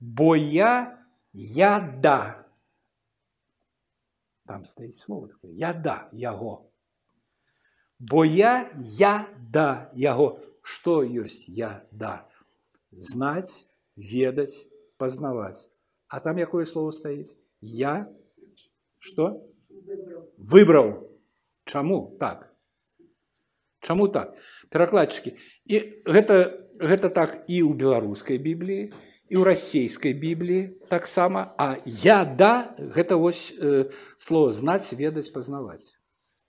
бо 0.00 0.34
я 0.36 0.98
я 1.32 1.72
да 2.06 2.44
там 4.46 4.64
стаіць 4.64 5.00
слово 5.00 5.28
такое 5.28 5.52
я 5.52 5.72
да 5.72 6.08
яго 6.12 6.54
бо 7.98 8.24
я 8.24 8.70
я 8.98 9.28
да 9.50 9.90
яго 9.94 10.40
што 10.62 11.00
ёсць 11.04 11.44
я 11.48 11.84
да 11.90 12.28
знаць 12.92 13.68
ведаць 13.96 14.66
пазнаваць 14.96 15.68
а 16.08 16.20
там 16.20 16.38
якое 16.38 16.64
слово 16.64 16.92
стаіць 16.92 17.36
я 17.60 17.94
что 18.98 19.30
выбраў 20.38 20.90
чаму 21.64 22.16
так 22.20 22.50
чаму 23.88 24.08
так 24.08 24.34
перакладчыкі 24.72 25.36
і 25.68 25.80
гэта 26.08 26.64
гэта 26.80 27.10
так 27.10 27.44
і 27.46 27.62
ў 27.62 27.72
беларускай 27.76 28.40
бібліі 28.40 28.90
і 29.28 29.34
ў 29.40 29.42
расійскай 29.44 30.12
бібліі 30.12 30.80
таксама 30.88 31.54
а 31.58 31.76
я 31.84 32.24
да 32.24 32.74
гэта 32.78 33.16
вось 33.20 33.52
э, 33.56 33.90
слово 34.16 34.50
знаць 34.50 34.92
ведаць 34.92 35.32
пазнаваць 35.32 35.96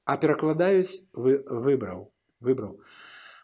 а 0.05 0.17
перакладаюць 0.17 1.03
вы 1.13 1.39
выбраў 1.45 2.12
выбраў 2.39 2.79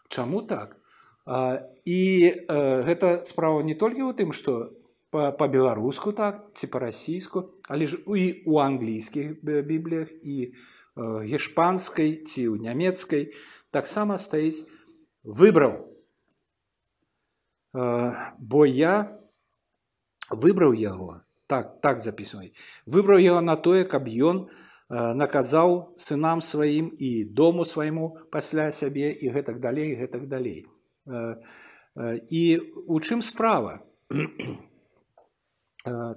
чаму 0.08 0.42
так 0.42 0.76
а, 1.24 1.62
і 1.84 2.02
а, 2.28 2.54
э, 2.54 2.82
гэта 2.88 3.24
справа 3.24 3.62
не 3.62 3.74
толькі 3.74 4.08
ў 4.08 4.16
тым 4.16 4.32
што 4.36 4.72
па-беларуску 5.12 6.10
-па 6.10 6.16
так 6.16 6.34
ці 6.56 6.66
па-расійску 6.66 7.60
але 7.68 7.86
ж 7.86 8.00
і 8.06 8.42
у 8.46 8.58
англійскіх 8.58 9.44
бібліях 9.44 10.08
і 10.22 10.52
э, 10.52 11.24
гешпанскай 11.24 12.24
ці 12.24 12.42
ў 12.52 12.60
нямецкай 12.60 13.32
таксама 13.76 14.18
стаіць 14.18 14.64
выбраў 15.22 15.78
бо 17.74 18.66
я 18.66 18.96
выбраў 20.30 20.74
яго 20.74 21.22
так 21.46 21.80
так 21.80 22.00
запісвай 22.00 22.52
выбраў 22.86 23.18
яго 23.18 23.40
на 23.40 23.56
тое 23.56 23.84
каб 23.84 24.08
ён 24.08 24.46
у 24.46 24.70
наказаў 24.92 25.96
сынам 25.96 26.42
сваім 26.44 26.92
і 26.98 27.24
дому 27.24 27.64
свайму 27.64 28.18
пасля 28.30 28.68
сябе 28.72 29.12
і 29.12 29.32
гэтак 29.32 29.60
далей 29.60 29.96
гэтак 29.96 30.28
далей 30.28 30.68
і 32.28 32.42
у 32.86 33.00
чым 33.00 33.24
справа 33.24 33.80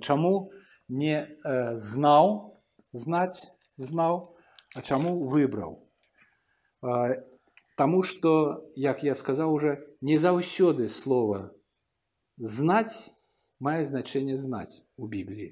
чаму 0.03 0.51
не 0.89 1.23
знаў 1.79 2.59
знаць 2.91 3.47
знаў 3.79 4.35
а 4.75 4.83
чаму 4.83 5.23
выбраў 5.23 5.79
Таму 7.79 8.03
што 8.03 8.31
як 8.75 9.03
я 9.03 9.15
сказаў 9.15 9.51
уже 9.53 9.75
не 10.01 10.17
заўсёды 10.17 10.87
слова 10.87 11.51
знаць 12.37 13.11
мае 13.59 13.83
значэнне 13.85 14.37
знаць 14.37 14.83
у 14.95 15.07
бібліі 15.07 15.51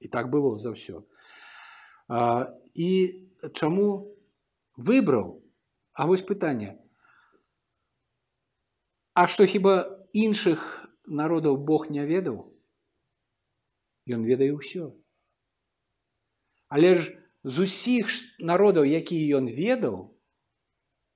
і 0.00 0.08
так 0.08 0.30
было 0.32 0.56
заўсёды 0.58 1.04
і 2.74 2.90
чаму 3.52 4.16
выбраў 4.76 5.40
А 5.94 6.06
вось 6.10 6.26
пытанне 6.26 6.74
А 9.14 9.26
што 9.30 9.46
хіба 9.46 9.74
іншых 10.10 10.64
народаў 11.06 11.56
Бог 11.56 11.86
не 11.90 12.02
ведаў 12.08 12.40
Ён 14.10 14.26
ведае 14.26 14.50
ўсё 14.56 14.90
Але 16.68 16.98
ж 16.98 17.14
з 17.44 17.68
усіх 17.68 18.10
народаў 18.40 18.84
які 18.90 19.20
ён 19.38 19.46
ведаў 19.46 20.17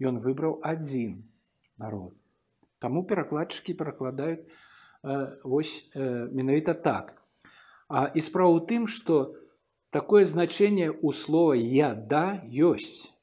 ён 0.02 0.18
выбраў 0.22 0.60
адзін 0.62 1.22
народ 1.76 2.14
Таму 2.78 3.02
перакладчыкі 3.02 3.74
перакладаюць 3.74 4.46
э, 4.46 5.42
вось 5.42 5.90
э, 5.94 6.28
менавіта 6.30 6.74
так 6.74 7.18
А 7.88 8.04
і 8.12 8.20
справа 8.20 8.52
ў 8.52 8.60
тым 8.68 8.84
што 8.84 9.32
такое 9.88 10.28
значение 10.28 10.92
у 10.92 11.12
слова 11.12 11.54
«я 11.56 11.94
да» 11.94 12.44
есть. 12.44 13.14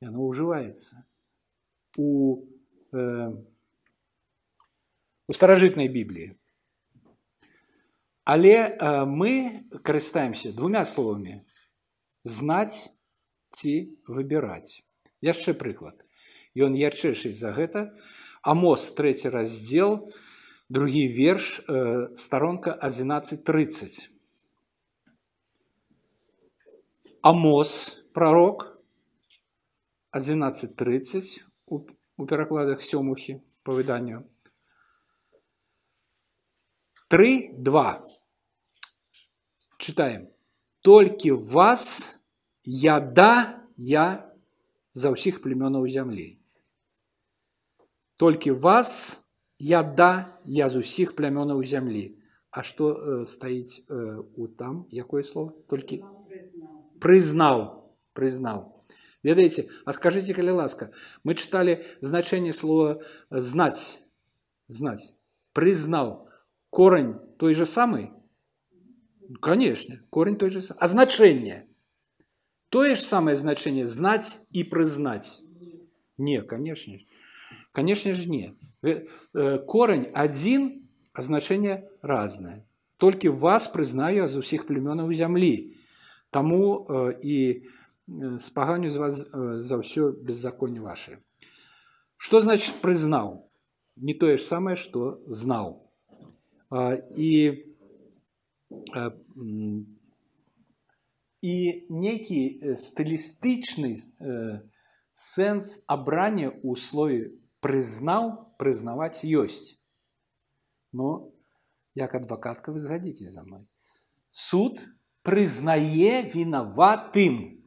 И 0.00 0.06
оно 0.06 0.24
уживается. 0.24 1.04
У, 1.98 2.46
э, 2.92 3.30
у 5.28 5.32
старожитной 5.32 5.88
Библии. 5.88 6.40
Але 8.24 8.72
э, 8.72 9.04
мы 9.04 9.68
карыстаемся 9.84 10.52
двумя 10.56 10.86
словамі 10.88 11.44
знаць 12.24 12.88
ці 13.52 14.00
выбіраць. 14.08 14.80
Яшчэ 15.20 15.54
прыклад. 15.54 16.04
Ён 16.54 16.74
ярчэйший 16.74 17.34
за 17.34 17.52
гэта. 17.52 17.94
Амос 18.42 18.92
трэці 18.92 19.32
раздзел, 19.32 20.12
другі 20.68 21.08
верш, 21.08 21.60
э, 21.66 22.14
старонка 22.16 22.72
11:30. 22.72 24.10
Амос, 27.22 28.04
пророк, 28.12 28.78
11.30 30.12 31.42
у, 31.66 31.80
у 32.16 32.26
перакладах 32.26 32.82
сёмухі 32.82 33.40
по 33.62 33.72
выданню. 33.72 34.28
3.2. 37.10 38.00
Читаем. 39.78 40.28
Толькі 40.80 41.32
вас 41.32 42.14
я 42.64 43.00
да 43.00 43.62
я 43.76 44.27
за 44.92 45.10
ўсіх 45.14 45.42
племёнаў 45.42 45.86
зямлі. 45.88 46.38
Толькі 48.16 48.54
вас 48.54 49.22
я 49.58 49.82
да 49.82 50.28
я 50.44 50.70
з 50.70 50.84
усіх 50.84 51.16
плямёнаў 51.18 51.62
зямлі. 51.62 52.18
А 52.54 52.62
што 52.62 52.94
э, 52.94 53.26
стаіць 53.26 53.82
э, 53.90 54.22
у 54.38 54.46
там 54.46 54.86
якое 54.94 55.26
слово 55.26 55.58
толькі 55.66 55.98
прызнаў 57.02 57.90
прызнаў 58.14 58.60
ведаеце 59.26 59.66
а 59.82 59.90
скажите 59.96 60.36
калі 60.38 60.54
ласка 60.62 60.92
мы 61.26 61.34
чыталі 61.34 61.82
значэнне 61.98 62.54
слова 62.54 63.02
знаць 63.30 63.98
знаць 64.70 65.18
прызнаў 65.50 66.30
корань 66.70 67.18
той 67.42 67.58
же 67.58 67.66
самый 67.66 68.14
конечно 69.42 69.98
корень 70.14 70.38
той 70.38 70.54
же 70.54 70.62
а 70.78 70.86
значэнне 70.86 71.66
тое 72.68 72.94
ж 72.96 73.00
самае 73.02 73.36
значэнне 73.36 73.86
знаць 73.86 74.42
і 74.50 74.64
прызнаць 74.64 75.42
не 76.18 76.42
конечно 76.42 76.98
конечно 77.72 78.12
ж 78.12 78.26
не 78.26 78.54
э, 78.82 79.06
э, 79.34 79.58
корань 79.66 80.10
адзін 80.14 80.86
а 81.12 81.22
значэнне 81.22 81.84
разнае 82.02 82.64
толькі 82.98 83.28
вас 83.28 83.68
прызнаю 83.68 84.28
з 84.28 84.38
усіх 84.38 84.66
племёнаў 84.66 85.12
зямлі 85.12 85.74
Таму 86.34 86.86
і 87.22 87.62
спаганю 88.38 88.90
з 88.90 88.96
вас 88.98 89.18
за 89.62 89.78
ўсё 89.78 90.10
беззаконне 90.10 90.82
ваше. 90.82 91.22
Што 92.18 92.42
значыць 92.42 92.74
прызнаў? 92.82 93.46
Не 93.94 94.18
тое 94.18 94.34
ж 94.34 94.42
самае, 94.42 94.74
што 94.74 95.22
знаў. 95.30 95.78
І 97.14 97.30
і 101.41 101.55
нейкі 101.89 102.75
стылістычны 102.75 103.95
э, 103.95 104.61
сэнс 105.11 105.83
абрання 105.87 106.51
ў 106.51 106.75
слове 106.75 107.19
прызнаў 107.59 108.55
прызнаваць 108.59 109.23
ёсць 109.23 109.79
но 110.91 111.31
як 111.95 112.15
адвакатка 112.15 112.71
вы 112.71 112.79
згадзіце 112.79 113.29
за 113.29 113.43
мной. 113.43 113.67
Суд 114.29 114.79
прызнае 115.23 116.31
вінаватым 116.33 117.61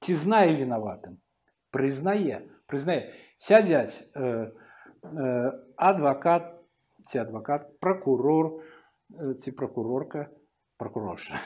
ці 0.00 0.14
знае 0.16 0.56
вінаватым 0.56 1.20
прызнае 1.70 2.40
прызнае 2.66 3.12
сядзяць 3.36 4.02
э, 4.14 4.50
э, 5.02 5.50
адвакат 5.76 6.50
ці 7.06 7.22
адвакат 7.24 7.78
прокурор 7.80 8.60
э, 9.14 9.34
ці 9.36 9.52
прокурорка 9.56 10.28
прокурорша 10.76 11.38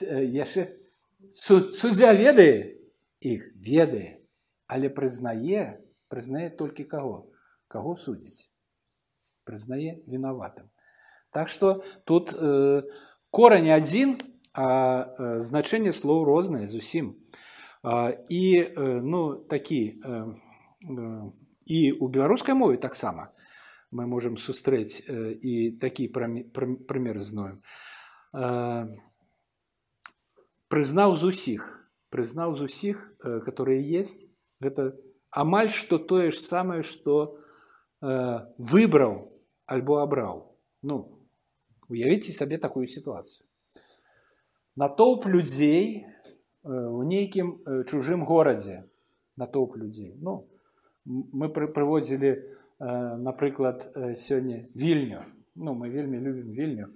яшчэ 0.00 0.68
суд, 1.32 1.74
суддзя 1.74 2.12
ведае 2.16 2.78
іх 3.20 3.46
ведае 3.54 4.22
але 4.66 4.88
прызнае 4.88 5.82
прызнае 6.08 6.48
толькі 6.50 6.88
каго 6.88 7.28
каго 7.68 7.94
судзіць 7.96 8.48
прызнае 9.48 10.02
вінаватым 10.06 10.68
так 11.32 11.48
што 11.48 11.82
тут 12.04 12.34
э, 12.34 12.82
корань 13.30 13.70
адзін 13.70 14.18
а 14.52 14.68
э, 14.68 15.40
значэнне 15.40 15.92
слоў 15.92 16.24
рознае 16.28 16.68
зусім 16.68 17.16
а, 17.82 18.12
і 18.28 18.44
э, 18.60 19.00
ну 19.00 19.36
такі 19.36 20.00
э, 20.04 20.34
э, 20.88 21.30
і 21.66 21.92
у 21.92 22.08
беларускай 22.08 22.54
мове 22.54 22.76
таксама 22.76 23.32
мы 23.90 24.06
можемм 24.06 24.36
сустрэць 24.36 25.00
э, 25.08 25.32
і 25.32 25.78
такі 25.80 26.08
прымер 26.08 27.22
зною 27.22 27.62
э, 28.34 28.88
прызнаў 30.68 31.16
з 31.16 31.32
усіх 31.34 31.68
прызнаў 32.10 32.54
з 32.54 32.68
усіх 32.68 33.00
э, 33.24 33.40
которые 33.40 33.80
есть 33.82 34.28
гэта 34.60 34.92
амаль 35.30 35.70
што 35.70 35.98
тое 35.98 36.30
ж 36.30 36.38
самае 36.40 36.82
што 36.82 37.38
э, 38.02 38.40
выбраў 38.58 39.32
альбо 39.66 40.02
абраў 40.02 40.44
ну 40.82 40.98
уявіце 41.88 42.32
сабе 42.32 42.58
такую 42.58 42.86
сітуацыю 42.86 43.46
натоўп 44.76 45.26
людзей 45.26 46.06
у 46.62 47.02
нейкім 47.02 47.48
чужым 47.90 48.24
горадзе 48.24 48.84
натоўп 49.36 49.76
людзей 49.76 50.14
ну 50.20 50.46
мы 51.04 51.48
прыводзілі 51.48 52.32
напрыклад 53.26 53.90
сёння 54.16 54.68
вільню 54.74 55.24
ну 55.54 55.74
мы 55.74 55.90
вельмі 55.90 56.18
любім 56.18 56.52
вільню 56.52 56.88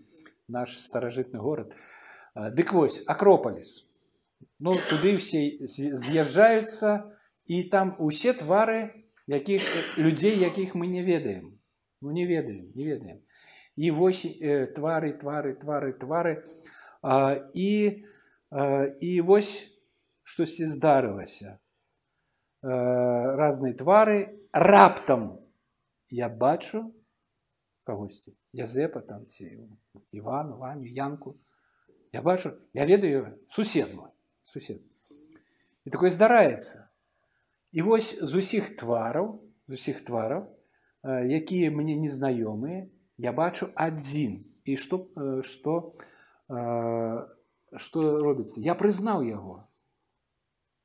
наш 0.49 0.79
старажытны 0.81 1.38
горад 1.38 1.75
Дык 2.35 2.73
вось 2.73 3.03
акропаліс. 3.07 3.88
Ну 4.61 4.77
туды 4.90 5.16
ўсе 5.16 5.66
з'язджаюцца 5.66 7.12
і 7.47 7.57
там 7.73 7.97
усе 7.99 8.33
твары 8.37 9.07
якіх 9.27 9.62
людзей, 9.99 10.38
якіх 10.40 10.75
мы 10.75 10.87
не 10.87 11.05
ведаем. 11.05 11.59
Ну 12.01 12.12
не 12.12 12.27
ведаем, 12.27 12.73
не 12.75 12.85
ведаем. 12.85 13.21
І 13.77 13.90
вось 13.90 14.25
э, 14.25 14.66
твары, 14.73 15.12
твары, 15.12 15.55
твары, 15.55 15.92
твары. 15.92 16.45
А, 17.03 17.37
і, 17.53 18.05
а, 18.51 18.88
і 19.01 19.21
вось 19.21 19.69
штосьці 20.25 20.66
здарылася. 20.66 21.59
Разныя 22.66 23.77
твары 23.79 24.42
раптам 24.51 25.38
я 26.11 26.29
бачу 26.29 26.90
кагосьці 27.87 28.35
Язепа 28.53 29.01
там 29.01 29.27
ці 29.27 29.47
Івану, 30.11 30.57
Ваню, 30.59 30.87
Янку, 30.87 31.37
я 32.12 32.23
бачу 32.23 32.53
я 32.73 32.87
ведаю 32.87 33.38
сусед 33.49 33.95
мой 33.95 34.11
сусед 34.45 34.81
і 35.85 35.90
такое 35.90 36.11
здараецца 36.11 36.88
і 37.73 37.83
вось 37.83 38.16
з 38.21 38.33
усіх 38.40 38.77
твараў 38.81 39.37
з 39.69 39.73
усіх 39.79 40.01
твараў 40.05 40.49
якія 41.07 41.71
мне 41.71 41.97
незнаёмыя 42.01 42.88
я 43.21 43.33
бачу 43.33 43.69
адзін 43.75 44.45
і 44.64 44.77
што 44.81 45.07
што 45.45 45.75
што 47.77 48.05
робіцца 48.25 48.64
я 48.64 48.75
прызнаў 48.75 49.27
яго 49.29 49.57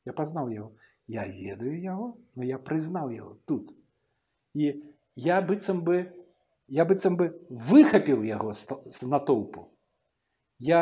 я 0.05 0.13
пазнаў 0.17 0.51
яго 0.51 0.71
я 1.07 1.25
ведаю 1.27 1.75
яго 1.79 2.07
но 2.35 2.43
я 2.43 2.59
прызнаў 2.59 3.13
яго 3.15 3.37
тут 3.45 3.71
і 4.53 4.73
я 5.15 5.41
быццам 5.41 5.81
бы 5.87 6.11
я 6.67 6.85
быццам 6.85 7.15
бы 7.15 7.31
выхапіў 7.49 8.27
яго 8.27 8.53
з 8.53 9.07
натоўпу 9.07 9.69
я 10.59 10.81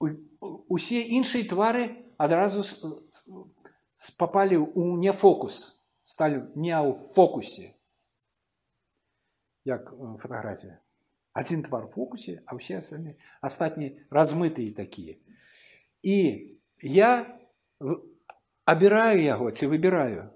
усе 0.00 1.00
іншыя 1.04 1.44
твары 1.48 1.84
адразу 2.16 2.64
папалі 4.16 4.56
ў 4.56 4.96
нефокус 5.00 5.76
сталі 6.02 6.48
не 6.56 6.72
ў 6.72 6.96
фокусе. 7.14 7.76
Як 9.68 9.92
фатаграфія. 10.18 10.80
Адзін 11.36 11.62
твар 11.62 11.86
фокусе 11.92 12.40
а 12.48 12.56
ўсе 12.56 12.80
астатнія 12.80 13.14
астатнія 13.44 13.94
размытыя 14.10 14.74
такія. 14.74 15.20
І 16.02 16.48
я 16.82 17.28
абіраю 18.64 19.20
яго 19.22 19.52
ці 19.52 19.70
выбіраю 19.70 20.32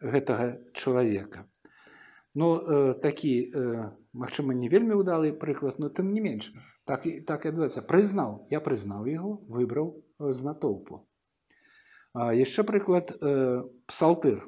гэтага 0.00 0.58
чалавека. 0.72 1.46
Ну 2.34 2.56
э, 2.56 2.94
такі 2.96 3.52
э, 3.52 3.92
магчыма 4.16 4.56
не 4.56 4.72
вельмі 4.72 4.96
ўдалы 4.98 5.36
прыклад 5.36 5.78
но 5.78 5.92
тым 5.92 6.16
не 6.16 6.24
менш 6.24 6.48
так 6.85 7.03
так 7.27 7.45
і 7.45 7.51
адбываецца 7.51 7.83
прызнаў 7.87 8.47
я 8.53 8.59
прызнаў 8.63 9.07
яго 9.11 9.31
выбраў 9.51 9.93
з 10.19 10.47
натоўпу 10.47 11.03
яшчэ 12.15 12.63
прыклад 12.63 13.13
псалтыр 13.91 14.45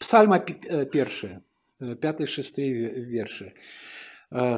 псальма 0.00 0.38
першая 0.40 1.42
пятый 2.00 2.26
шесты 2.26 2.68
вершы 3.12 3.52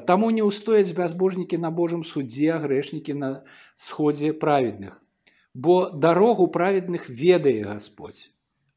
таму 0.06 0.30
не 0.30 0.44
ўстояць 0.44 0.92
бязбожнікі 0.92 1.56
на 1.56 1.70
Божым 1.70 2.04
суддзе 2.04 2.60
грэшнікі 2.60 3.16
на 3.16 3.30
сходзе 3.74 4.32
праведных 4.32 5.00
бо 5.54 5.90
дарогу 5.90 6.48
праведных 6.48 7.08
ведае 7.08 7.64
Господь 7.64 8.30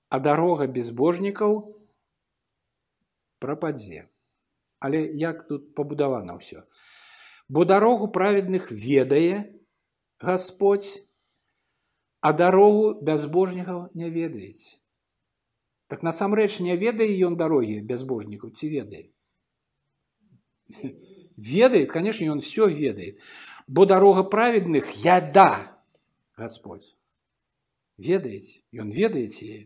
а 0.09 0.19
дарога 0.19 0.67
безбожнікаў 0.67 1.59
прападзе 3.39 4.07
але 4.79 5.03
як 5.21 5.47
тут 5.47 5.73
пабудавана 5.75 6.39
ўсё 6.39 6.63
бо 7.49 7.65
дарогу 7.65 8.07
праведных 8.07 8.71
ведае 8.71 9.53
Господь, 10.19 11.05
а 12.21 12.33
дарогу 12.33 12.99
бязбожнікаў 13.01 13.89
не 13.93 14.09
ведаеце. 14.09 14.77
Так 15.87 16.01
насамрэч 16.01 16.59
не 16.65 16.75
ведае 16.75 17.11
ён 17.27 17.37
дарогі 17.37 17.81
бязбожнікаў 17.85 18.49
ці 18.49 18.69
ведае. 18.69 19.11
Ведает, 21.37 21.91
конечно, 21.91 22.31
он 22.31 22.39
все 22.39 22.67
ведает. 22.67 23.19
Бо 23.67 23.85
дорога 23.85 24.23
праведных 24.23 24.91
яда, 25.03 25.81
Господь. 26.37 26.95
Ведаеце, 27.97 28.61
ён 28.73 28.91
ведаеце 28.91 29.45
яе. 29.45 29.63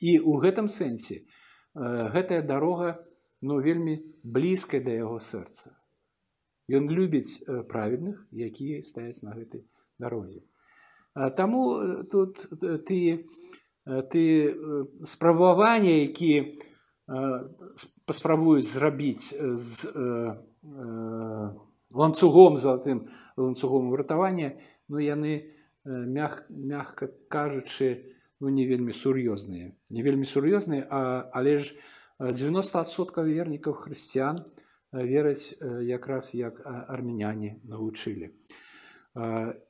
І 0.00 0.16
ў 0.18 0.40
гэтым 0.40 0.66
сэнсе 0.66 1.20
э, 1.20 1.24
гэтая 2.14 2.40
дарога 2.42 3.04
ну, 3.40 3.60
вельмі 3.60 4.00
блізкая 4.24 4.80
да 4.80 4.96
яго 4.96 5.20
сэрца. 5.20 5.76
Ён 6.69 6.89
любіць 6.89 7.45
праведных, 7.69 8.25
якія 8.31 8.81
стаяць 8.81 9.21
на 9.21 9.37
гэтай 9.37 9.65
дарозе. 9.99 10.41
Таму 11.13 12.03
тут 12.09 12.41
ты, 12.89 13.29
ты 13.85 14.23
спрабаванне, 15.05 16.09
які 16.09 16.57
паспрабуюць 18.05 18.65
зрабіць 18.65 19.31
з 19.31 19.91
ланцугом 21.93 22.57
залатым 22.57 23.07
ланцугом 23.37 23.89
выратавання, 23.89 24.57
ну 24.89 24.97
яны 24.97 25.53
мяг, 25.85 26.43
мягка 26.49 27.13
кажучы, 27.29 28.17
ну, 28.41 28.49
не 28.49 28.65
вельмі 28.65 28.91
сур'ёзныя. 28.91 29.77
Не 29.91 30.01
вельмі 30.01 30.25
сур'ёзныя, 30.25 30.83
але 30.89 31.59
ж 31.59 31.77
90% 32.19 33.21
вернікаў 33.23 33.73
хрысціян, 33.73 34.41
вераць 34.94 35.54
якраз 35.86 36.34
як 36.34 36.62
армяняне 36.66 37.60
навучылі. 37.64 38.34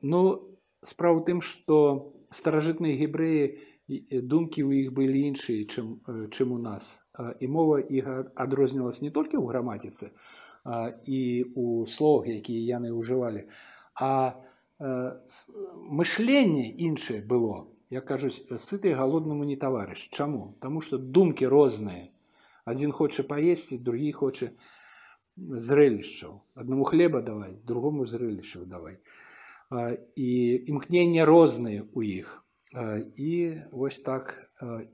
Ну 0.03 0.21
справа 0.81 1.21
тым, 1.25 1.41
што 1.41 2.13
старажытныя 2.33 2.97
гібрэі 2.97 4.23
думкі 4.23 4.63
ў 4.65 4.87
іх 4.87 4.95
былі 4.95 5.35
іншыя, 5.35 5.67
чым, 5.67 6.01
чым 6.31 6.53
у 6.55 6.59
нас. 6.63 7.05
І 7.41 7.49
мова 7.51 7.81
іх 7.83 8.07
адрознівалася 8.39 9.05
не 9.05 9.11
толькі 9.11 9.37
ў 9.43 9.51
граматіцы 9.51 10.15
і 11.05 11.21
ў 11.57 11.87
словах, 11.89 12.29
якія 12.31 12.79
яны 12.79 12.95
ўжывалі, 12.95 13.51
а 13.99 14.39
мышленне 14.81 16.71
іншае 16.71 17.21
было. 17.21 17.69
Я 17.91 18.01
кажуць 18.01 18.47
сыты 18.57 18.95
галоднаму 18.95 19.43
не 19.45 19.57
таварыш. 19.59 20.09
Чаму? 20.15 20.55
Таму 20.63 20.81
што 20.81 20.97
думкі 20.97 21.51
розныя. 21.51 22.15
Адзін 22.65 22.93
хоча 22.95 23.27
паесці, 23.27 23.83
другі 23.83 24.13
хоча 24.13 24.55
зрэлішчаў 25.37 26.43
аднаму 26.55 26.85
хлеба 26.85 27.23
давай 27.23 27.57
другому 27.65 28.05
зрэлішчаў 28.05 28.67
давай 28.67 28.99
і 30.17 30.31
імкнення 30.67 31.25
розныя 31.25 31.87
у 31.95 32.03
іх 32.03 32.45
і 33.17 33.33
вось 33.73 34.01
так 34.01 34.37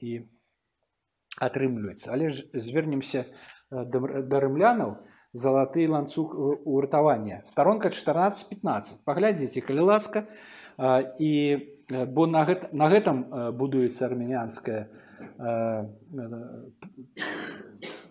і 0.01 0.29
атрымліваецца 1.41 2.12
але 2.12 2.29
ж 2.29 2.47
звернемся 2.53 3.27
да 3.71 4.41
рымлянаў 4.41 4.97
залаты 5.37 5.89
ланцуг 5.89 6.37
уратавання 6.65 7.43
старонка 7.45 7.89
14-15 7.89 9.03
паглядзіце 9.05 9.61
калі 9.61 9.81
ласка 9.81 10.25
і 11.21 11.33
бо 11.89 12.27
на, 12.27 12.45
гэт, 12.45 12.73
на 12.73 12.89
гэтым 12.91 13.25
будуецца 13.57 14.07
армянская 14.07 14.89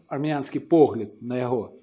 армянскі 0.07 0.59
погляд 0.59 1.17
на 1.21 1.37
яго 1.41 1.78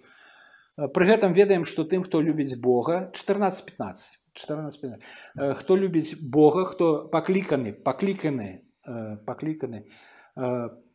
пры 0.77 1.09
гэтым 1.11 1.33
ведаем 1.37 1.65
што 1.65 1.85
тым 1.85 2.05
хто 2.05 2.21
любіць 2.21 2.57
Бога 2.57 3.11
14-15 3.13 4.23
14 4.33 5.57
хто 5.61 5.77
любіць 5.77 6.17
Бога 6.21 6.65
хто 6.65 7.09
пакліканы 7.13 7.73
пакліканы 7.73 8.63
пакліканы 9.27 9.85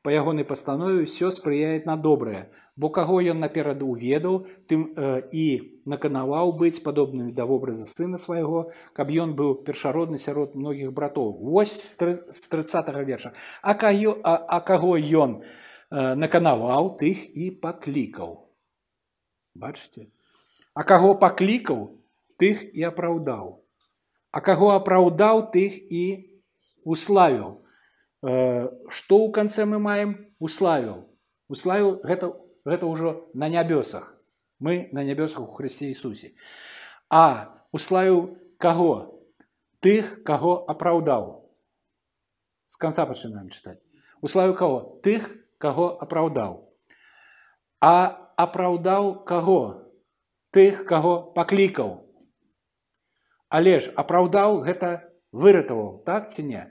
па 0.08 0.14
ягонай 0.16 0.46
пастанове 0.48 1.04
ўсё 1.04 1.30
спрыяет 1.36 1.84
на 1.84 1.98
добрае 2.00 2.48
бо 2.80 2.88
каго 2.96 3.20
ён 3.20 3.44
наперад 3.44 3.84
уведаў 3.84 4.48
тым 4.72 4.96
э, 4.96 5.28
і 5.36 5.46
наканаваў 5.84 6.54
быць 6.62 6.80
падобным 6.86 7.34
да 7.36 7.44
вобраза 7.50 7.84
сына 7.84 8.16
свайго 8.16 8.72
каб 8.96 9.12
ён 9.12 9.36
быў 9.36 9.68
першародны 9.68 10.16
сярод 10.16 10.56
многіх 10.56 10.96
братоў 10.96 11.36
вось 11.44 11.76
з 11.76 12.48
30 12.56 12.88
верша 13.04 13.34
а, 13.62 13.74
каю, 13.74 14.16
а, 14.24 14.40
а 14.40 14.62
каго 14.62 14.96
ён 14.96 15.44
э, 15.44 16.16
наканаваў 16.16 16.96
тых 17.04 17.28
і 17.36 17.52
паклікаў 17.60 18.41
бачыце 19.56 20.08
а 20.78 20.84
каго 20.84 21.14
паклікаў 21.22 21.86
тых 22.42 22.64
і 22.78 22.86
апраўдаў 22.90 23.56
а 24.32 24.42
каго 24.48 24.74
апраўдаў 24.78 25.48
тых 25.54 25.78
і 25.90 26.04
уславіў 26.86 27.58
што 28.22 29.14
ў 29.22 29.28
канцэ 29.38 29.66
мы 29.70 29.82
маем 29.82 30.14
уславіў 30.40 31.02
уславіў 31.50 32.02
гэта 32.04 32.34
гэта 32.66 32.86
ўжо 32.86 33.30
на 33.34 33.50
нябёсах 33.50 34.14
мы 34.60 34.90
на 34.92 35.04
нябёсах 35.08 35.42
у 35.46 35.52
хрысце 35.58 35.90
Ісусе 35.94 36.34
а 37.10 37.54
уславіў 37.72 38.38
каго 38.58 39.18
тых 39.82 40.24
каго 40.28 40.54
апраўдаў 40.74 41.34
з 42.68 42.76
конца 42.82 43.06
пачынаем 43.10 43.50
чытаць 43.50 43.80
уславіў 44.22 44.58
каго 44.62 44.80
тых 45.06 45.30
каго 45.58 45.90
апраўдаў 46.02 46.62
а 47.82 47.94
апраўдаў 48.45 49.25
каго? 49.29 49.89
Тых 50.53 50.85
каго 50.89 51.33
паклікаў. 51.37 51.93
Але 53.49 53.75
ж 53.85 53.93
апраўдаў 54.03 54.61
гэта 54.67 54.91
выратаваў 55.33 56.03
так 56.09 56.29
ці 56.33 56.45
не? 56.49 56.65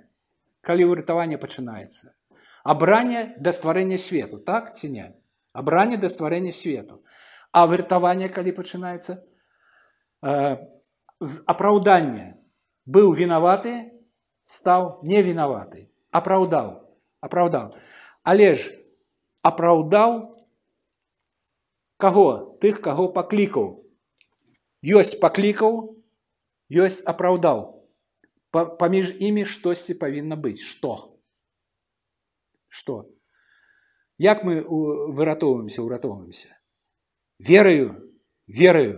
Калі 0.62 0.90
выратаванне 0.92 1.38
пачынаецца. 1.42 2.14
Абранне 2.64 3.24
да 3.40 3.54
стварэння 3.56 3.98
свету 3.98 4.38
так 4.38 4.76
ці 4.78 4.92
не? 4.94 5.08
Абранне 5.54 5.98
да 5.98 6.10
стварэння 6.10 6.52
свету. 6.52 7.02
А 7.52 7.66
выратаванне 7.66 8.30
калі 8.30 8.54
пачынаецца? 8.54 9.18
Э, 10.22 10.58
з 11.20 11.44
апраўдання. 11.46 12.38
Быў 12.86 13.14
вінаваты 13.18 13.90
стаў 14.44 15.02
невінаваты. 15.04 15.90
Апраўдаў 16.12 16.82
апраўдаў. 17.22 17.72
Але 18.24 18.56
ж 18.56 18.74
апраўдаў 19.46 20.31
каго 22.01 22.57
тых 22.61 22.81
каго 22.85 23.09
паклікаў 23.13 23.69
ёсць 25.01 25.17
паклікаў 25.21 25.79
ёсць 26.87 27.01
апраўдаў 27.13 27.65
паміж 28.53 29.17
імі 29.29 29.45
штосьці 29.45 29.97
павінна 30.03 30.37
быць 30.37 30.61
што 30.61 30.93
што 32.69 32.99
як 34.19 34.45
мы 34.49 34.61
выратоўваемся 35.21 35.85
ўратоўваемся 35.85 36.53
вераю 37.39 37.89
вераю 38.47 38.95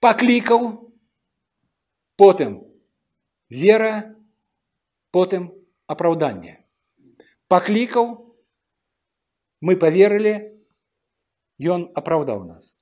паклікаў 0.00 0.68
потым 2.16 2.60
вера 3.48 3.92
потым 5.12 5.52
апраўданне 5.86 6.58
паклікаў 7.48 8.12
мы 9.60 9.76
поверылі 9.76 10.49
ён 11.60 11.88
апраўдаў 11.94 12.44
нас 12.48 12.74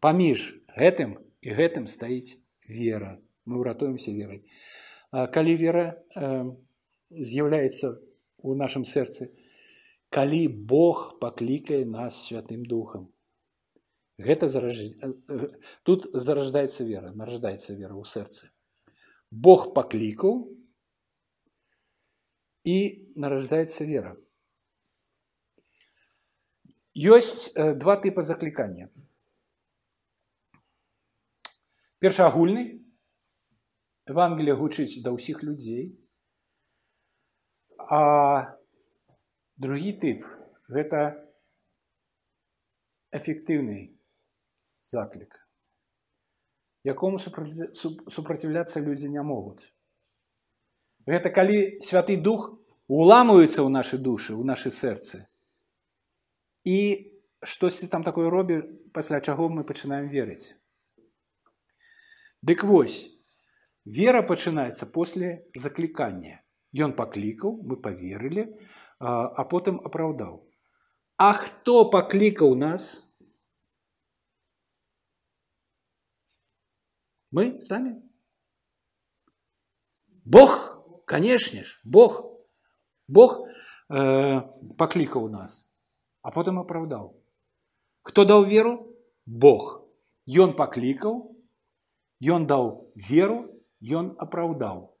паміж 0.00 0.46
гэтым 0.76 1.18
і 1.42 1.56
гэтым 1.58 1.86
стаіць 1.90 2.38
вера 2.68 3.18
мы 3.44 3.60
ўратуемся 3.62 4.14
верай 4.14 4.42
калі 5.36 5.54
вера 5.60 5.84
з'яўляецца 7.10 7.92
у 8.42 8.54
нашым 8.58 8.84
сэрцы 8.88 9.30
калі 10.12 10.48
Бог 10.48 11.18
паклікае 11.20 11.84
нас 11.84 12.24
святым 12.28 12.64
духам 12.64 13.08
гэта 14.18 14.48
зараж... 14.48 14.80
тут 15.82 16.08
зараждаецца 16.12 16.84
вера 16.84 17.12
нараждаецца 17.12 17.76
вера 17.76 17.94
ў 17.96 18.04
сэрцы 18.04 18.50
Бог 19.30 19.72
паклікаў 19.76 20.44
і 22.64 22.78
нараждаецца 23.16 23.84
вера 23.88 24.16
Ёсць 26.97 27.53
два 27.53 27.95
тыпа 28.01 28.25
заклікання 28.25 28.89
першаагульны 32.01 32.83
Евангелие 34.09 34.57
гучыць 34.57 35.01
да 35.05 35.13
ўсіх 35.13 35.45
людзей 35.45 35.95
а 37.77 38.57
Другі 39.57 39.91
тип 39.97 40.25
гэта 40.69 40.99
эфектыўны 43.09 43.77
заклік, 44.85 45.33
якому 46.85 47.17
супраціўляцца 47.17 48.83
людзі 48.85 49.09
не 49.09 49.23
могуць. 49.25 49.65
Гэта 51.09 51.33
калі 51.33 51.81
святы 51.81 52.19
дух 52.21 52.45
уламваецца 52.85 53.65
ў 53.65 53.69
нашы 53.73 53.97
душы, 53.97 54.37
у 54.37 54.45
нашы 54.45 54.69
сэрцы. 54.69 55.25
І 56.66 57.10
штосьці 57.42 57.86
там 57.86 58.02
такое 58.02 58.30
робі, 58.30 58.62
пасля 58.94 59.20
чаго 59.20 59.48
мы 59.48 59.64
пачынаем 59.64 60.08
верыць. 60.08 60.54
Дык 62.42 62.64
вось, 62.64 63.10
вера 63.84 64.22
пачынаецца 64.22 64.86
после 64.86 65.46
заклікання. 65.54 66.42
Ён 66.72 66.96
паклікаў, 66.96 67.62
мы 67.62 67.76
поверылі, 67.76 68.48
а 68.98 69.44
потым 69.44 69.80
апраўдаў. 69.84 70.40
А 71.16 71.32
хто 71.32 71.90
паклікаў 71.90 72.54
нас? 72.56 73.06
Мы 77.32 77.60
самі. 77.60 78.00
Бог, 80.24 80.82
канешне 81.06 81.64
ж, 81.64 81.80
Бог. 81.84 82.32
Бог 83.08 83.46
э, 83.90 84.40
паклікаў 84.78 85.28
нас, 85.28 85.65
а 86.26 86.30
потым 86.30 86.58
апраўдаў. 86.62 87.12
Хто 88.02 88.24
даў 88.24 88.44
веру? 88.44 88.74
Бог. 89.26 89.82
Ён 90.26 90.54
паклікаў, 90.58 91.34
ён 92.22 92.46
даў 92.46 92.90
веру, 92.94 93.50
ён 93.82 94.14
апраўдаў. 94.18 94.94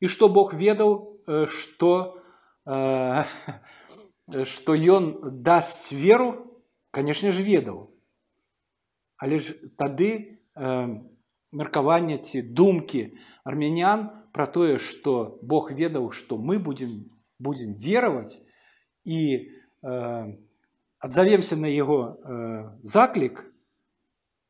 І 0.00 0.08
што 0.08 0.28
Бог 0.28 0.52
ведаў, 0.54 1.20
што 1.48 2.18
што 4.46 4.74
ён 4.74 5.06
дасць 5.42 5.90
веру 5.92 6.60
канешне 6.94 7.32
ж 7.32 7.42
ведаў 7.42 7.92
але 9.22 9.38
ж 9.38 9.54
тады 9.78 10.10
э, 10.10 10.86
меркаванне 11.54 12.18
ці 12.18 12.42
думкі 12.42 13.14
армянян 13.44 14.10
пра 14.34 14.46
тое 14.46 14.78
што 14.78 15.38
Бог 15.42 15.70
ведаў 15.74 16.10
што 16.10 16.38
мы 16.38 16.58
будзем 16.58 17.10
будзем 17.38 17.74
вераваць 17.74 18.38
і 19.06 19.18
э, 19.34 19.55
адзавемся 21.02 21.56
на 21.56 21.66
яго 21.66 21.98
э, 22.14 22.70
заклік 22.82 23.42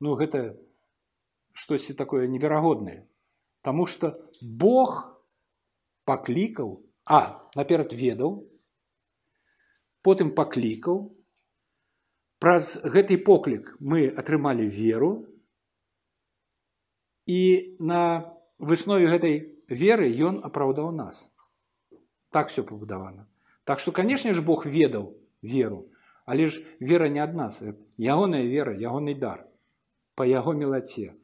ну 0.05 0.15
гэта 0.21 0.53
штосьці 1.53 1.97
такое 1.97 2.29
неверагоднае 2.29 3.09
Таму 3.63 3.87
што 3.87 4.19
Бог 4.43 5.23
паклікаў 6.05 6.83
а 7.07 7.41
наперад 7.57 7.95
ведаў 7.97 8.43
потым 10.03 10.35
паклікаў 10.37 11.09
праз 12.43 12.77
гэты 12.83 13.17
поклік 13.23 13.73
мы 13.81 14.11
атрымалі 14.11 14.67
веру 14.67 15.13
і 17.31 17.41
на 17.79 18.03
выснове 18.59 19.09
гэтай 19.09 19.37
веры 19.71 20.11
ён 20.11 20.43
апраўдаў 20.45 20.91
нас 20.93 21.31
так 22.35 22.53
все 22.53 22.67
пабудавана 22.67 23.29
так 23.67 23.79
что 23.79 23.93
канешне 23.93 24.35
ж 24.35 24.43
Бог 24.43 24.67
ведаў 24.67 25.15
веру 25.43 25.89
але 26.27 26.47
ж 26.47 26.63
вера 26.81 27.09
не 27.09 27.21
ад 27.21 27.35
нас 27.35 27.63
ягоная 27.99 28.45
вера 28.47 28.77
ягоны 28.77 29.15
дар 29.15 29.47
по 30.15 30.23
яго 30.23 30.53
мелаце 30.53 31.15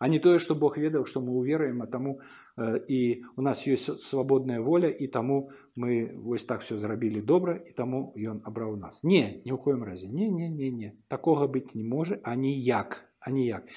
а 0.00 0.08
не 0.08 0.18
тое 0.18 0.38
што 0.40 0.54
Бог 0.54 0.78
ведаў 0.80 1.04
што 1.04 1.20
мы 1.20 1.36
ўверуем 1.36 1.82
а 1.84 1.86
таму 1.86 2.20
э, 2.56 2.80
і 2.88 3.22
у 3.36 3.42
нас 3.42 3.66
ёсць 3.68 4.00
свабодная 4.00 4.60
воля 4.60 4.88
і 4.88 5.06
таму 5.06 5.52
мы 5.76 6.16
вось 6.16 6.44
так 6.44 6.64
все 6.64 6.78
зрабілі 6.80 7.20
добра 7.20 7.54
і 7.54 7.72
таму 7.76 8.14
ён 8.16 8.40
абраў 8.44 8.76
нас 8.80 9.04
не 9.04 9.44
ні 9.44 9.52
ў 9.52 9.58
коім 9.60 9.84
разе 9.84 10.08
не 10.08 10.30
не 10.32 10.48
не 10.48 10.70
не 10.72 10.90
такога 11.08 11.46
быць 11.46 11.76
не 11.76 11.84
можа 11.84 12.18
а 12.24 12.34
ніяк 12.34 13.04
а 13.20 13.30
ніяк 13.30 13.68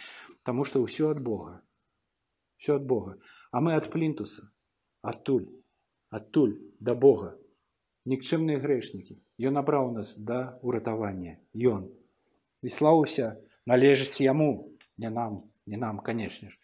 Таму 0.44 0.64
што 0.68 0.84
ўсё 0.84 1.12
ад 1.12 1.20
Бога 1.24 1.60
все 2.58 2.80
ад 2.80 2.88
Бога 2.88 3.20
а 3.52 3.60
мы 3.60 3.76
ад 3.76 3.92
плінтуса 3.92 4.48
адтуль 5.04 5.48
адтуль 6.10 6.56
да 6.80 6.96
Бога 6.96 7.36
нікчымныя 8.06 8.60
грэшнікі 8.60 9.16
ён 9.50 9.60
абраў 9.62 9.92
нас 9.96 10.16
да 10.20 10.60
ўратавання 10.62 11.40
ён 11.56 11.88
і 12.64 12.70
слаўся 12.70 13.38
належыць 13.70 14.20
яму 14.24 14.50
не 14.98 15.10
нам 15.10 15.44
не 15.66 15.78
нам 15.78 16.00
канешне 16.00 16.52
ж 16.52 16.60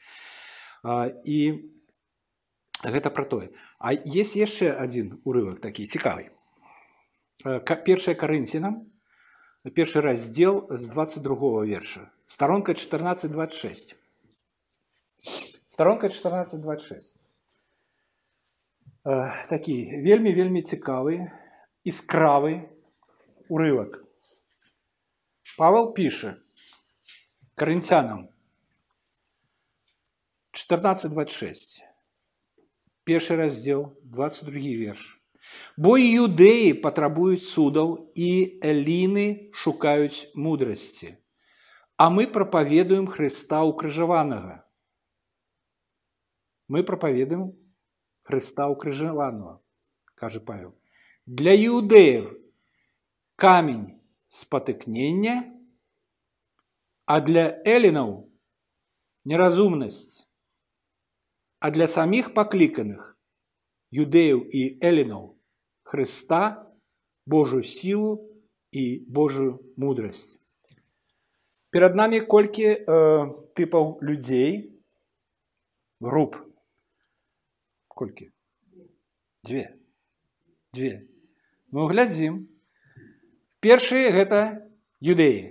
і 1.24 1.40
гэта 2.84 3.10
про 3.12 3.26
тое 3.26 3.50
а 3.80 3.94
есть 3.94 4.36
яшчэ 4.36 4.72
один 4.76 5.20
урывак 5.24 5.64
такі 5.64 5.88
цікавы 5.88 6.30
першая 7.88 8.16
карынцінам 8.16 8.84
першы 9.76 10.02
раздзел 10.02 10.68
з 10.70 10.92
22 10.92 11.66
верша 11.72 12.12
сторонка 12.26 12.72
1426 12.76 13.96
сторонка 15.68 16.08
1426 16.08 17.16
такі 19.04 19.78
вельмі 20.06 20.34
вельмі 20.34 20.62
цікавы 20.62 21.20
іскравы 21.84 22.56
урывак 23.50 24.04
павел 25.60 25.94
піша 25.94 26.36
карынцянам 27.60 28.28
14.26. 30.60 31.82
Першы 33.04 33.36
раздзел 33.36 33.98
22 34.04 34.52
верш. 34.80 35.04
Бо 35.78 35.98
і 35.98 36.06
юдэі 36.28 36.74
патрабуюць 36.84 37.48
судаў 37.48 38.12
і 38.16 38.32
эліны 38.62 39.50
шукаюць 39.52 40.30
мудрасці. 40.36 41.16
А 41.98 42.10
мы 42.10 42.28
прапаведуем 42.28 43.08
Хрыста 43.08 43.64
ўкрыжаванага. 43.68 44.64
Мы 46.68 46.84
прапаведуем 46.84 47.56
Хрыста 48.24 48.70
ўкрыжаванага, 48.70 49.60
кажа 50.16 50.40
Павел. 50.40 50.76
Для 51.26 51.54
іудэяў 51.58 52.30
камень 53.36 54.00
спатыкнення, 54.28 55.50
а 57.10 57.20
для 57.26 57.46
элінаў 57.66 58.30
неразумнасць 59.26 60.30
а 61.60 61.72
для 61.76 61.88
саміх 61.92 62.32
пакліканых 62.34 63.16
юдэяў 63.92 64.46
і 64.48 64.62
элінаў 64.80 65.36
Хрыста 65.84 66.72
Божую 67.26 67.64
сілу 67.64 68.30
і 68.72 69.04
Божую 69.08 69.60
мудрасць. 69.76 70.38
Перад 71.70 71.96
намі 72.00 72.22
колькі 72.22 72.66
э, 72.70 72.78
тыпаў 73.58 74.00
людзей 74.02 74.72
груп 76.02 76.38
колькі 77.94 78.32
две 79.44 79.66
две 80.74 80.94
ну 81.72 81.88
глядзім 81.92 82.48
першыя 83.66 84.12
гэта 84.16 84.42
юдэі 85.04 85.42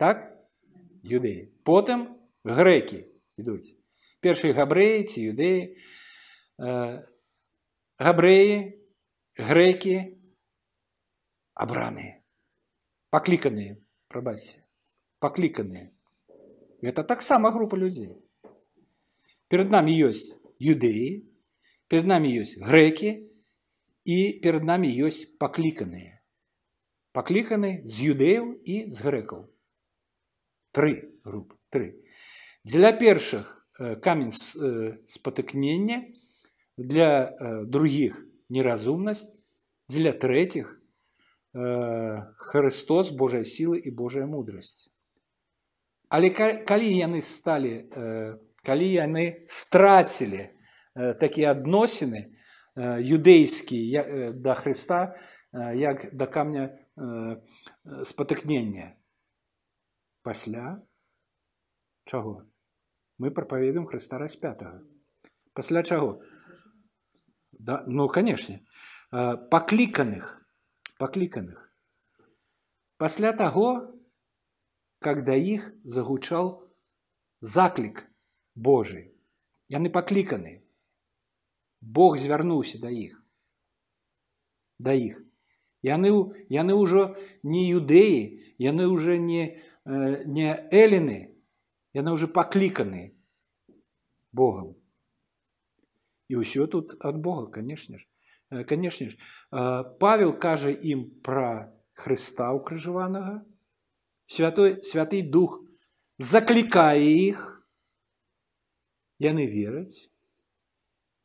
так 0.00 0.24
юдэі 1.04 1.50
потым 1.64 2.06
грэкі 2.44 3.04
ідуць 3.40 3.76
першыя 4.24 4.56
габрэі 4.56 5.04
ці 5.10 5.26
юдэі 5.32 5.58
габрэі 8.00 8.56
грэкі 9.50 9.96
абраныя 11.54 12.20
пакліканыя 13.14 13.76
прабачце 14.12 14.60
пакліканыя 15.24 15.88
гэта 16.84 17.04
таксама 17.04 17.52
група 17.56 17.76
людзей 17.80 18.12
перад 19.48 19.72
намі 19.74 19.96
ёсць 20.08 20.32
юдэі 20.60 21.08
перад 21.88 22.10
намі 22.12 22.32
ёсць 22.42 22.56
грэкі 22.58 23.12
і 24.04 24.18
перад 24.42 24.64
намі 24.64 24.90
ёсць 25.08 25.22
пакліканыя 25.38 26.18
пакліканы 27.12 27.72
з 27.84 28.12
юдэяў 28.16 28.52
і 28.64 28.76
з 28.90 29.06
грэкаў 29.06 29.46
тры 30.76 30.92
групы 31.24 31.58
тры 31.70 31.88
дзеля 32.64 32.92
першых 32.92 33.60
Э, 33.80 33.96
камень 33.96 34.32
э, 34.56 34.98
спотыкнення 35.06 36.04
для 36.76 37.34
э, 37.40 37.64
других 37.64 38.26
неразумнасць 38.50 39.26
для 39.88 40.12
третьих 40.12 40.76
Христос 41.52 43.10
Божая 43.10 43.42
сілы 43.42 43.78
і 43.78 43.90
Божая 43.90 44.26
мудрасць 44.26 44.92
але 46.08 46.30
калі 46.30 46.90
яны 46.94 47.22
сталі 47.24 47.90
калі 48.62 48.86
яны 48.86 49.42
страцілі 49.48 50.46
такія 50.94 51.52
адносіны 51.52 52.36
юдэйскія 52.76 54.32
да 54.32 54.54
Христа 54.54 55.16
як 55.52 56.10
да 56.14 56.26
камня 56.26 56.78
спатыкнення 58.04 58.94
пасля 60.22 60.82
чаго 62.04 62.50
мы 63.20 63.30
прапаведуем 63.30 63.86
Хрыста 63.86 64.16
распятага. 64.16 64.82
Пасля 65.52 65.82
чаго? 65.82 66.22
Да, 67.52 67.84
ну 67.86 68.08
канешне, 68.08 68.64
пакліканых, 69.10 70.40
пакліканых. 70.98 71.68
Пасля 72.96 73.32
таго, 73.32 73.92
когда 75.00 75.34
іх 75.36 75.68
загучаў 75.84 76.72
заклік 77.40 78.08
Божий. 78.54 79.12
Яны 79.68 79.92
пакліканы. 79.92 80.63
Бог 81.84 82.18
звярнуўся 82.18 82.78
да 82.78 82.90
іх. 82.90 83.16
Да 84.78 84.92
іх. 84.92 85.20
Яны, 85.82 86.12
яны 86.52 86.76
ўжо 86.76 87.16
не 87.42 87.64
юдэі, 87.72 88.52
яны 88.60 88.84
ўжо 88.92 89.16
не, 89.16 89.56
не 90.28 90.48
эліны, 90.68 91.32
яны 91.96 92.12
ўжо 92.12 92.28
пакліканы 92.28 93.16
Богом. 94.32 94.76
І 96.28 96.44
ўсё 96.44 96.68
тут 96.68 96.94
ад 97.00 97.16
Бога, 97.16 97.48
канешне 97.50 97.98
ж. 97.98 98.06
Канешне 98.50 99.10
ж, 99.10 99.16
Павел 99.98 100.36
кажа 100.36 100.70
ім 100.70 101.22
пра 101.24 101.72
Хрыста 101.96 102.52
ўкрыжаванага. 102.56 103.40
Святой 104.30 104.78
святы 104.86 105.24
дух 105.26 105.58
заклікае 106.20 107.02
іх. 107.02 107.40
Яны 109.18 109.48
вераць. 109.48 110.12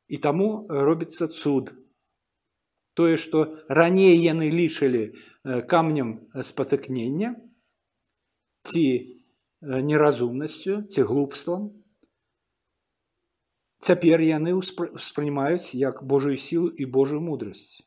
І 0.10 0.17
таму 0.17 0.67
робіцца 0.69 1.28
цуд. 1.28 1.73
Тое, 2.95 3.17
што 3.19 3.60
раней 3.67 4.15
яны 4.23 4.47
лічылі 4.51 5.12
камнем 5.67 6.32
спатыкнення 6.39 7.36
ці 8.63 8.86
неразумнасцю 9.62 10.84
ці 10.93 11.01
глупствам 11.10 11.65
цяпер 13.86 14.21
яны 14.25 14.54
ўспрымаюць 14.58 15.75
як 15.78 16.04
Божую 16.04 16.38
сілу 16.38 16.69
і 16.69 16.86
Божую 16.86 17.22
мудрасць 17.22 17.82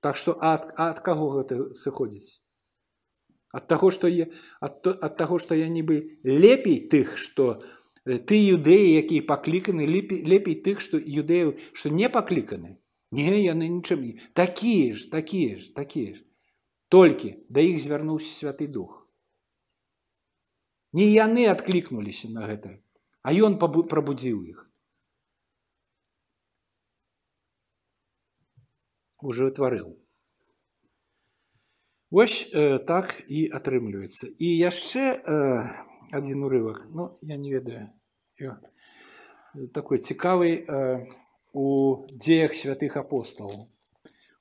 так 0.00 0.16
што 0.16 0.36
ад, 0.40 0.68
ад 0.76 1.00
каго 1.04 1.30
гэта 1.36 1.74
сыходзіць 1.74 2.40
ад 3.52 3.66
таго 3.72 3.90
што 3.90 4.08
я 4.08 4.28
ад, 4.60 4.86
ад 4.86 5.16
таго 5.18 5.40
што 5.42 5.58
я 5.58 5.68
нібы 5.68 6.20
лепей 6.24 6.80
тых 6.92 7.16
што 7.18 7.58
ты 8.05 8.35
юдэі 8.35 8.99
якія 8.99 9.23
пакліканы 9.27 9.87
лепей, 9.87 10.55
тых 10.55 10.81
што 10.81 10.99
юдэяў 10.99 11.55
што 11.71 11.89
не 11.89 12.09
пакліканы 12.09 12.79
не 13.11 13.43
яны 13.43 13.69
нічым 13.69 14.03
такія 14.33 14.93
ж 14.93 15.09
такія 15.11 15.55
ж 15.55 15.71
такія 15.73 16.13
ж 16.17 16.23
толькі 16.89 17.37
да 17.49 17.61
іх 17.61 17.79
звярнуўся 17.79 18.29
святы 18.33 18.67
дух 18.67 19.03
Не 20.93 21.07
яны 21.09 21.47
адклікнуліся 21.49 22.29
на 22.29 22.45
гэта, 22.45 22.77
а 23.25 23.33
ён 23.33 23.57
прабудзіў 23.57 24.43
іх. 24.45 24.59
Уже 29.23 29.49
тварыў. 29.49 29.97
Вось 32.13 32.45
э, 32.53 32.77
так 32.77 33.09
і 33.25 33.49
атрымліваецца. 33.57 34.29
І 34.37 34.47
яшчэ 34.53 35.05
э, 35.17 35.65
адзін 36.12 36.44
урывак, 36.44 36.86
ну 36.90 37.18
я 37.22 37.36
не 37.36 37.52
ведаю 37.52 37.92
такой 39.72 39.98
цікавы 39.98 40.64
э, 40.64 41.06
у 41.52 42.04
дзеях 42.10 42.54
святых 42.54 42.96
апостолаў. 42.96 43.66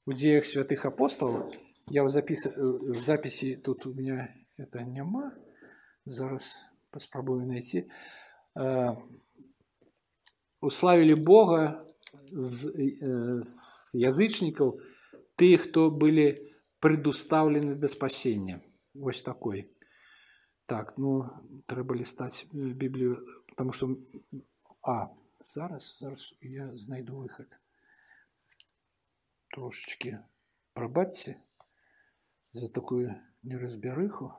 У 0.05 0.13
дзеях 0.13 0.45
святых 0.45 0.85
апостолаў 0.85 1.51
я 1.89 2.03
ў 2.03 2.09
запісе, 2.11 2.51
в 2.55 2.99
запісе 2.99 3.55
тут 3.55 3.85
у 3.85 3.93
меня 3.93 4.35
это 4.57 4.83
няма 4.83 5.31
зараз 6.05 6.51
паспрабую 6.91 7.45
найти 7.47 7.89
э, 8.55 8.95
уславілі 10.61 11.15
Бога 11.15 11.85
з, 12.31 12.67
э, 12.75 13.41
з 13.43 13.95
язычнікаў 13.95 14.79
тых 15.37 15.69
хто 15.69 15.89
былі 15.89 16.43
предуставлены 16.79 17.75
да 17.75 17.87
спасення 17.87 18.61
вось 18.93 19.21
такой 19.21 19.69
так 20.71 20.97
ну 20.97 21.29
трэба 21.65 21.95
лістаць 21.95 22.45
э, 22.53 22.73
біблію 22.73 23.25
потому 23.47 23.71
что 23.71 23.97
а 24.81 25.07
зараз 25.39 25.97
зараз 25.99 26.33
я 26.41 26.77
знайду 26.77 27.17
выход 27.17 27.59
трошечки 29.55 30.19
прабачце 30.73 31.41
за 32.53 32.67
такую 32.67 33.15
неразбярыху 33.43 34.33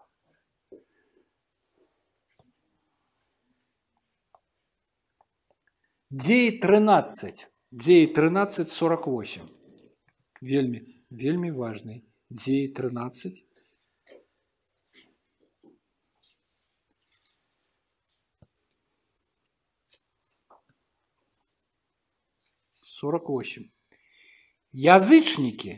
Дзей 6.11 6.59
13 6.59 7.49
дзей 7.71 8.07
1348 8.07 9.49
вельмі 10.41 10.81
вельмі 11.11 11.51
важный 11.53 11.99
дзей 12.31 12.69
13 12.69 13.45
48 23.03 23.71
язычнікі 24.73 25.75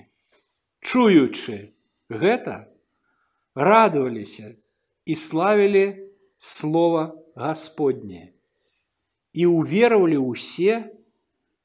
чуючы 0.81 1.73
гэта 2.09 2.73
радаваліся 3.55 4.57
і 5.05 5.17
славілі 5.17 6.11
слова 6.37 7.17
Гасподне 7.37 8.35
і 9.33 9.47
уверовали 9.47 10.19
ўсе 10.19 10.91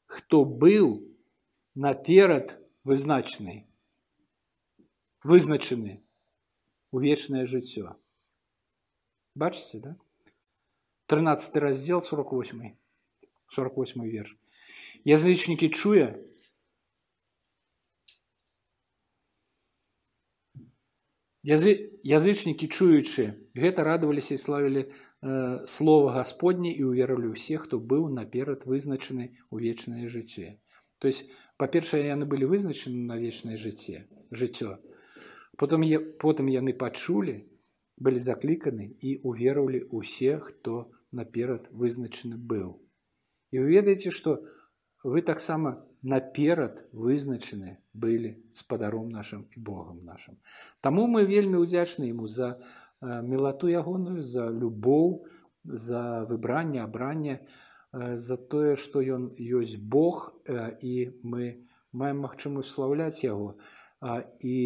хто 0.06 0.46
быў 0.46 1.02
наперад 1.76 2.56
вызначаны 2.86 3.66
вызначаны 5.26 6.00
у 6.92 7.02
вечнае 7.02 7.46
жыццё 7.50 7.98
бачыце 9.34 9.82
да 9.84 9.96
13 11.08 11.58
раздел 11.58 12.02
48 12.02 12.78
48 13.48 14.06
верш 14.10 14.38
Язычнікі 15.05 15.71
чуе 15.71 16.31
Язы, 21.41 21.89
язычнікі 22.05 22.69
чуючы 22.69 23.49
гэта 23.57 23.81
радаваліся 23.81 24.37
і 24.37 24.41
славілі 24.41 24.83
э, 24.85 25.65
слова 25.65 26.13
Господне 26.13 26.69
і 26.69 26.93
ўверылі 26.93 27.33
ўсе 27.33 27.57
хто 27.57 27.81
быў 27.81 28.13
наперад 28.13 28.69
вызначаны 28.69 29.41
ў 29.49 29.57
вечнае 29.57 30.05
жыццё. 30.13 30.61
То 31.01 31.09
есть 31.09 31.33
па-першае 31.57 32.13
яны 32.13 32.29
былі 32.29 32.45
вызначаны 32.45 33.09
на 33.09 33.17
вечнае 33.17 33.57
жыццё 33.57 34.05
жыццё. 34.37 34.85
Потым 35.57 35.81
потым 36.21 36.53
яны 36.53 36.77
пачулі 36.77 37.49
былі 37.97 38.21
закліканы 38.21 38.93
і 39.01 39.25
уверылі 39.25 39.89
ўсе 39.97 40.37
хто 40.45 40.93
наперад 41.09 41.73
вызначаны 41.73 42.37
быў. 42.37 42.77
І 43.49 43.65
вы 43.65 43.81
ведаеце 43.81 44.13
што 44.13 44.45
вы 45.03 45.23
таксама 45.23 45.87
наперад 46.03 46.85
вызначаны 46.93 47.79
былі 47.93 48.41
спадаром 48.51 49.09
нашым 49.09 49.49
і 49.57 49.61
Богом 49.61 50.01
нашим. 50.01 50.39
Таму 50.81 51.07
мы 51.07 51.25
вельмі 51.25 51.61
ўдзячны 51.61 52.09
яму 52.09 52.27
за 52.27 52.61
мелату 53.01 53.69
ягоную, 53.69 54.23
за 54.25 54.49
любоў, 54.49 55.27
за 55.65 56.25
выбранне, 56.29 56.81
абранне, 56.83 57.47
за 57.93 58.37
тое, 58.37 58.77
што 58.77 59.01
ён 59.01 59.33
ёсць 59.37 59.77
Бог 59.77 60.33
і 60.81 61.21
мы 61.23 61.69
маем 61.93 62.25
магчымую 62.25 62.65
слаўляць 62.65 63.25
яго. 63.25 63.57
І 64.41 64.57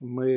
мы 0.00 0.28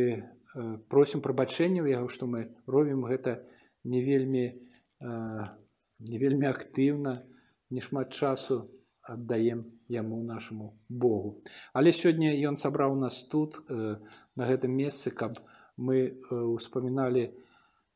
просім 0.87 1.21
прабачэння 1.21 1.83
ў 1.83 1.95
яго, 1.95 2.07
што 2.07 2.27
мы 2.27 2.55
робім 2.67 3.03
гэта 3.07 3.43
не 3.83 4.03
вельмі, 4.03 4.55
не 4.99 6.17
вельмі 6.19 6.47
актыўна, 6.51 7.23
не 7.69 7.81
шмат 7.81 8.11
часу 8.11 8.74
аддаем 9.04 9.64
яму 9.88 10.22
нашаму 10.22 10.78
Богу. 10.88 11.42
Але 11.72 11.92
сёння 11.92 12.30
ён 12.48 12.56
сабраў 12.56 12.94
нас 12.94 13.22
тут 13.22 13.58
э, 13.68 13.96
на 14.36 14.44
гэтым 14.46 14.70
месцы, 14.70 15.10
каб 15.10 15.38
мы 15.76 16.20
успаміналі 16.30 17.24
э, 17.24 17.32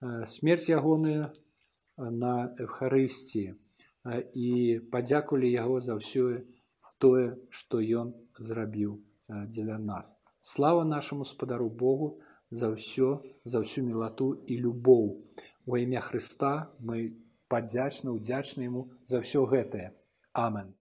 э, 0.00 0.26
смерць 0.26 0.68
ягоную 0.68 1.30
на 1.96 2.54
Эвхарысціі 2.58 3.54
і 4.34 4.48
падзякулі 4.92 5.48
яго 5.48 5.80
за 5.80 5.94
ўсё 5.96 6.42
тое, 6.98 7.38
што 7.48 7.80
ён 7.80 8.12
зрабіў 8.36 8.98
дзеля 9.28 9.78
нас. 9.78 10.18
Слава 10.40 10.84
нашаму 10.84 11.24
спадару 11.24 11.70
Богу 11.70 12.20
за 12.50 12.74
ўсё 12.74 13.22
за 13.44 13.62
ўсю 13.62 13.86
мелату 13.86 14.34
і 14.44 14.58
любоў. 14.60 15.24
У 15.64 15.76
імя 15.80 16.04
Хрыста 16.04 16.74
мы 16.80 17.16
падзячна, 17.48 18.12
удзячны 18.12 18.68
яму 18.68 18.90
за 19.08 19.24
ўсё 19.24 19.46
гэтае. 19.48 19.94
Амен. 20.34 20.74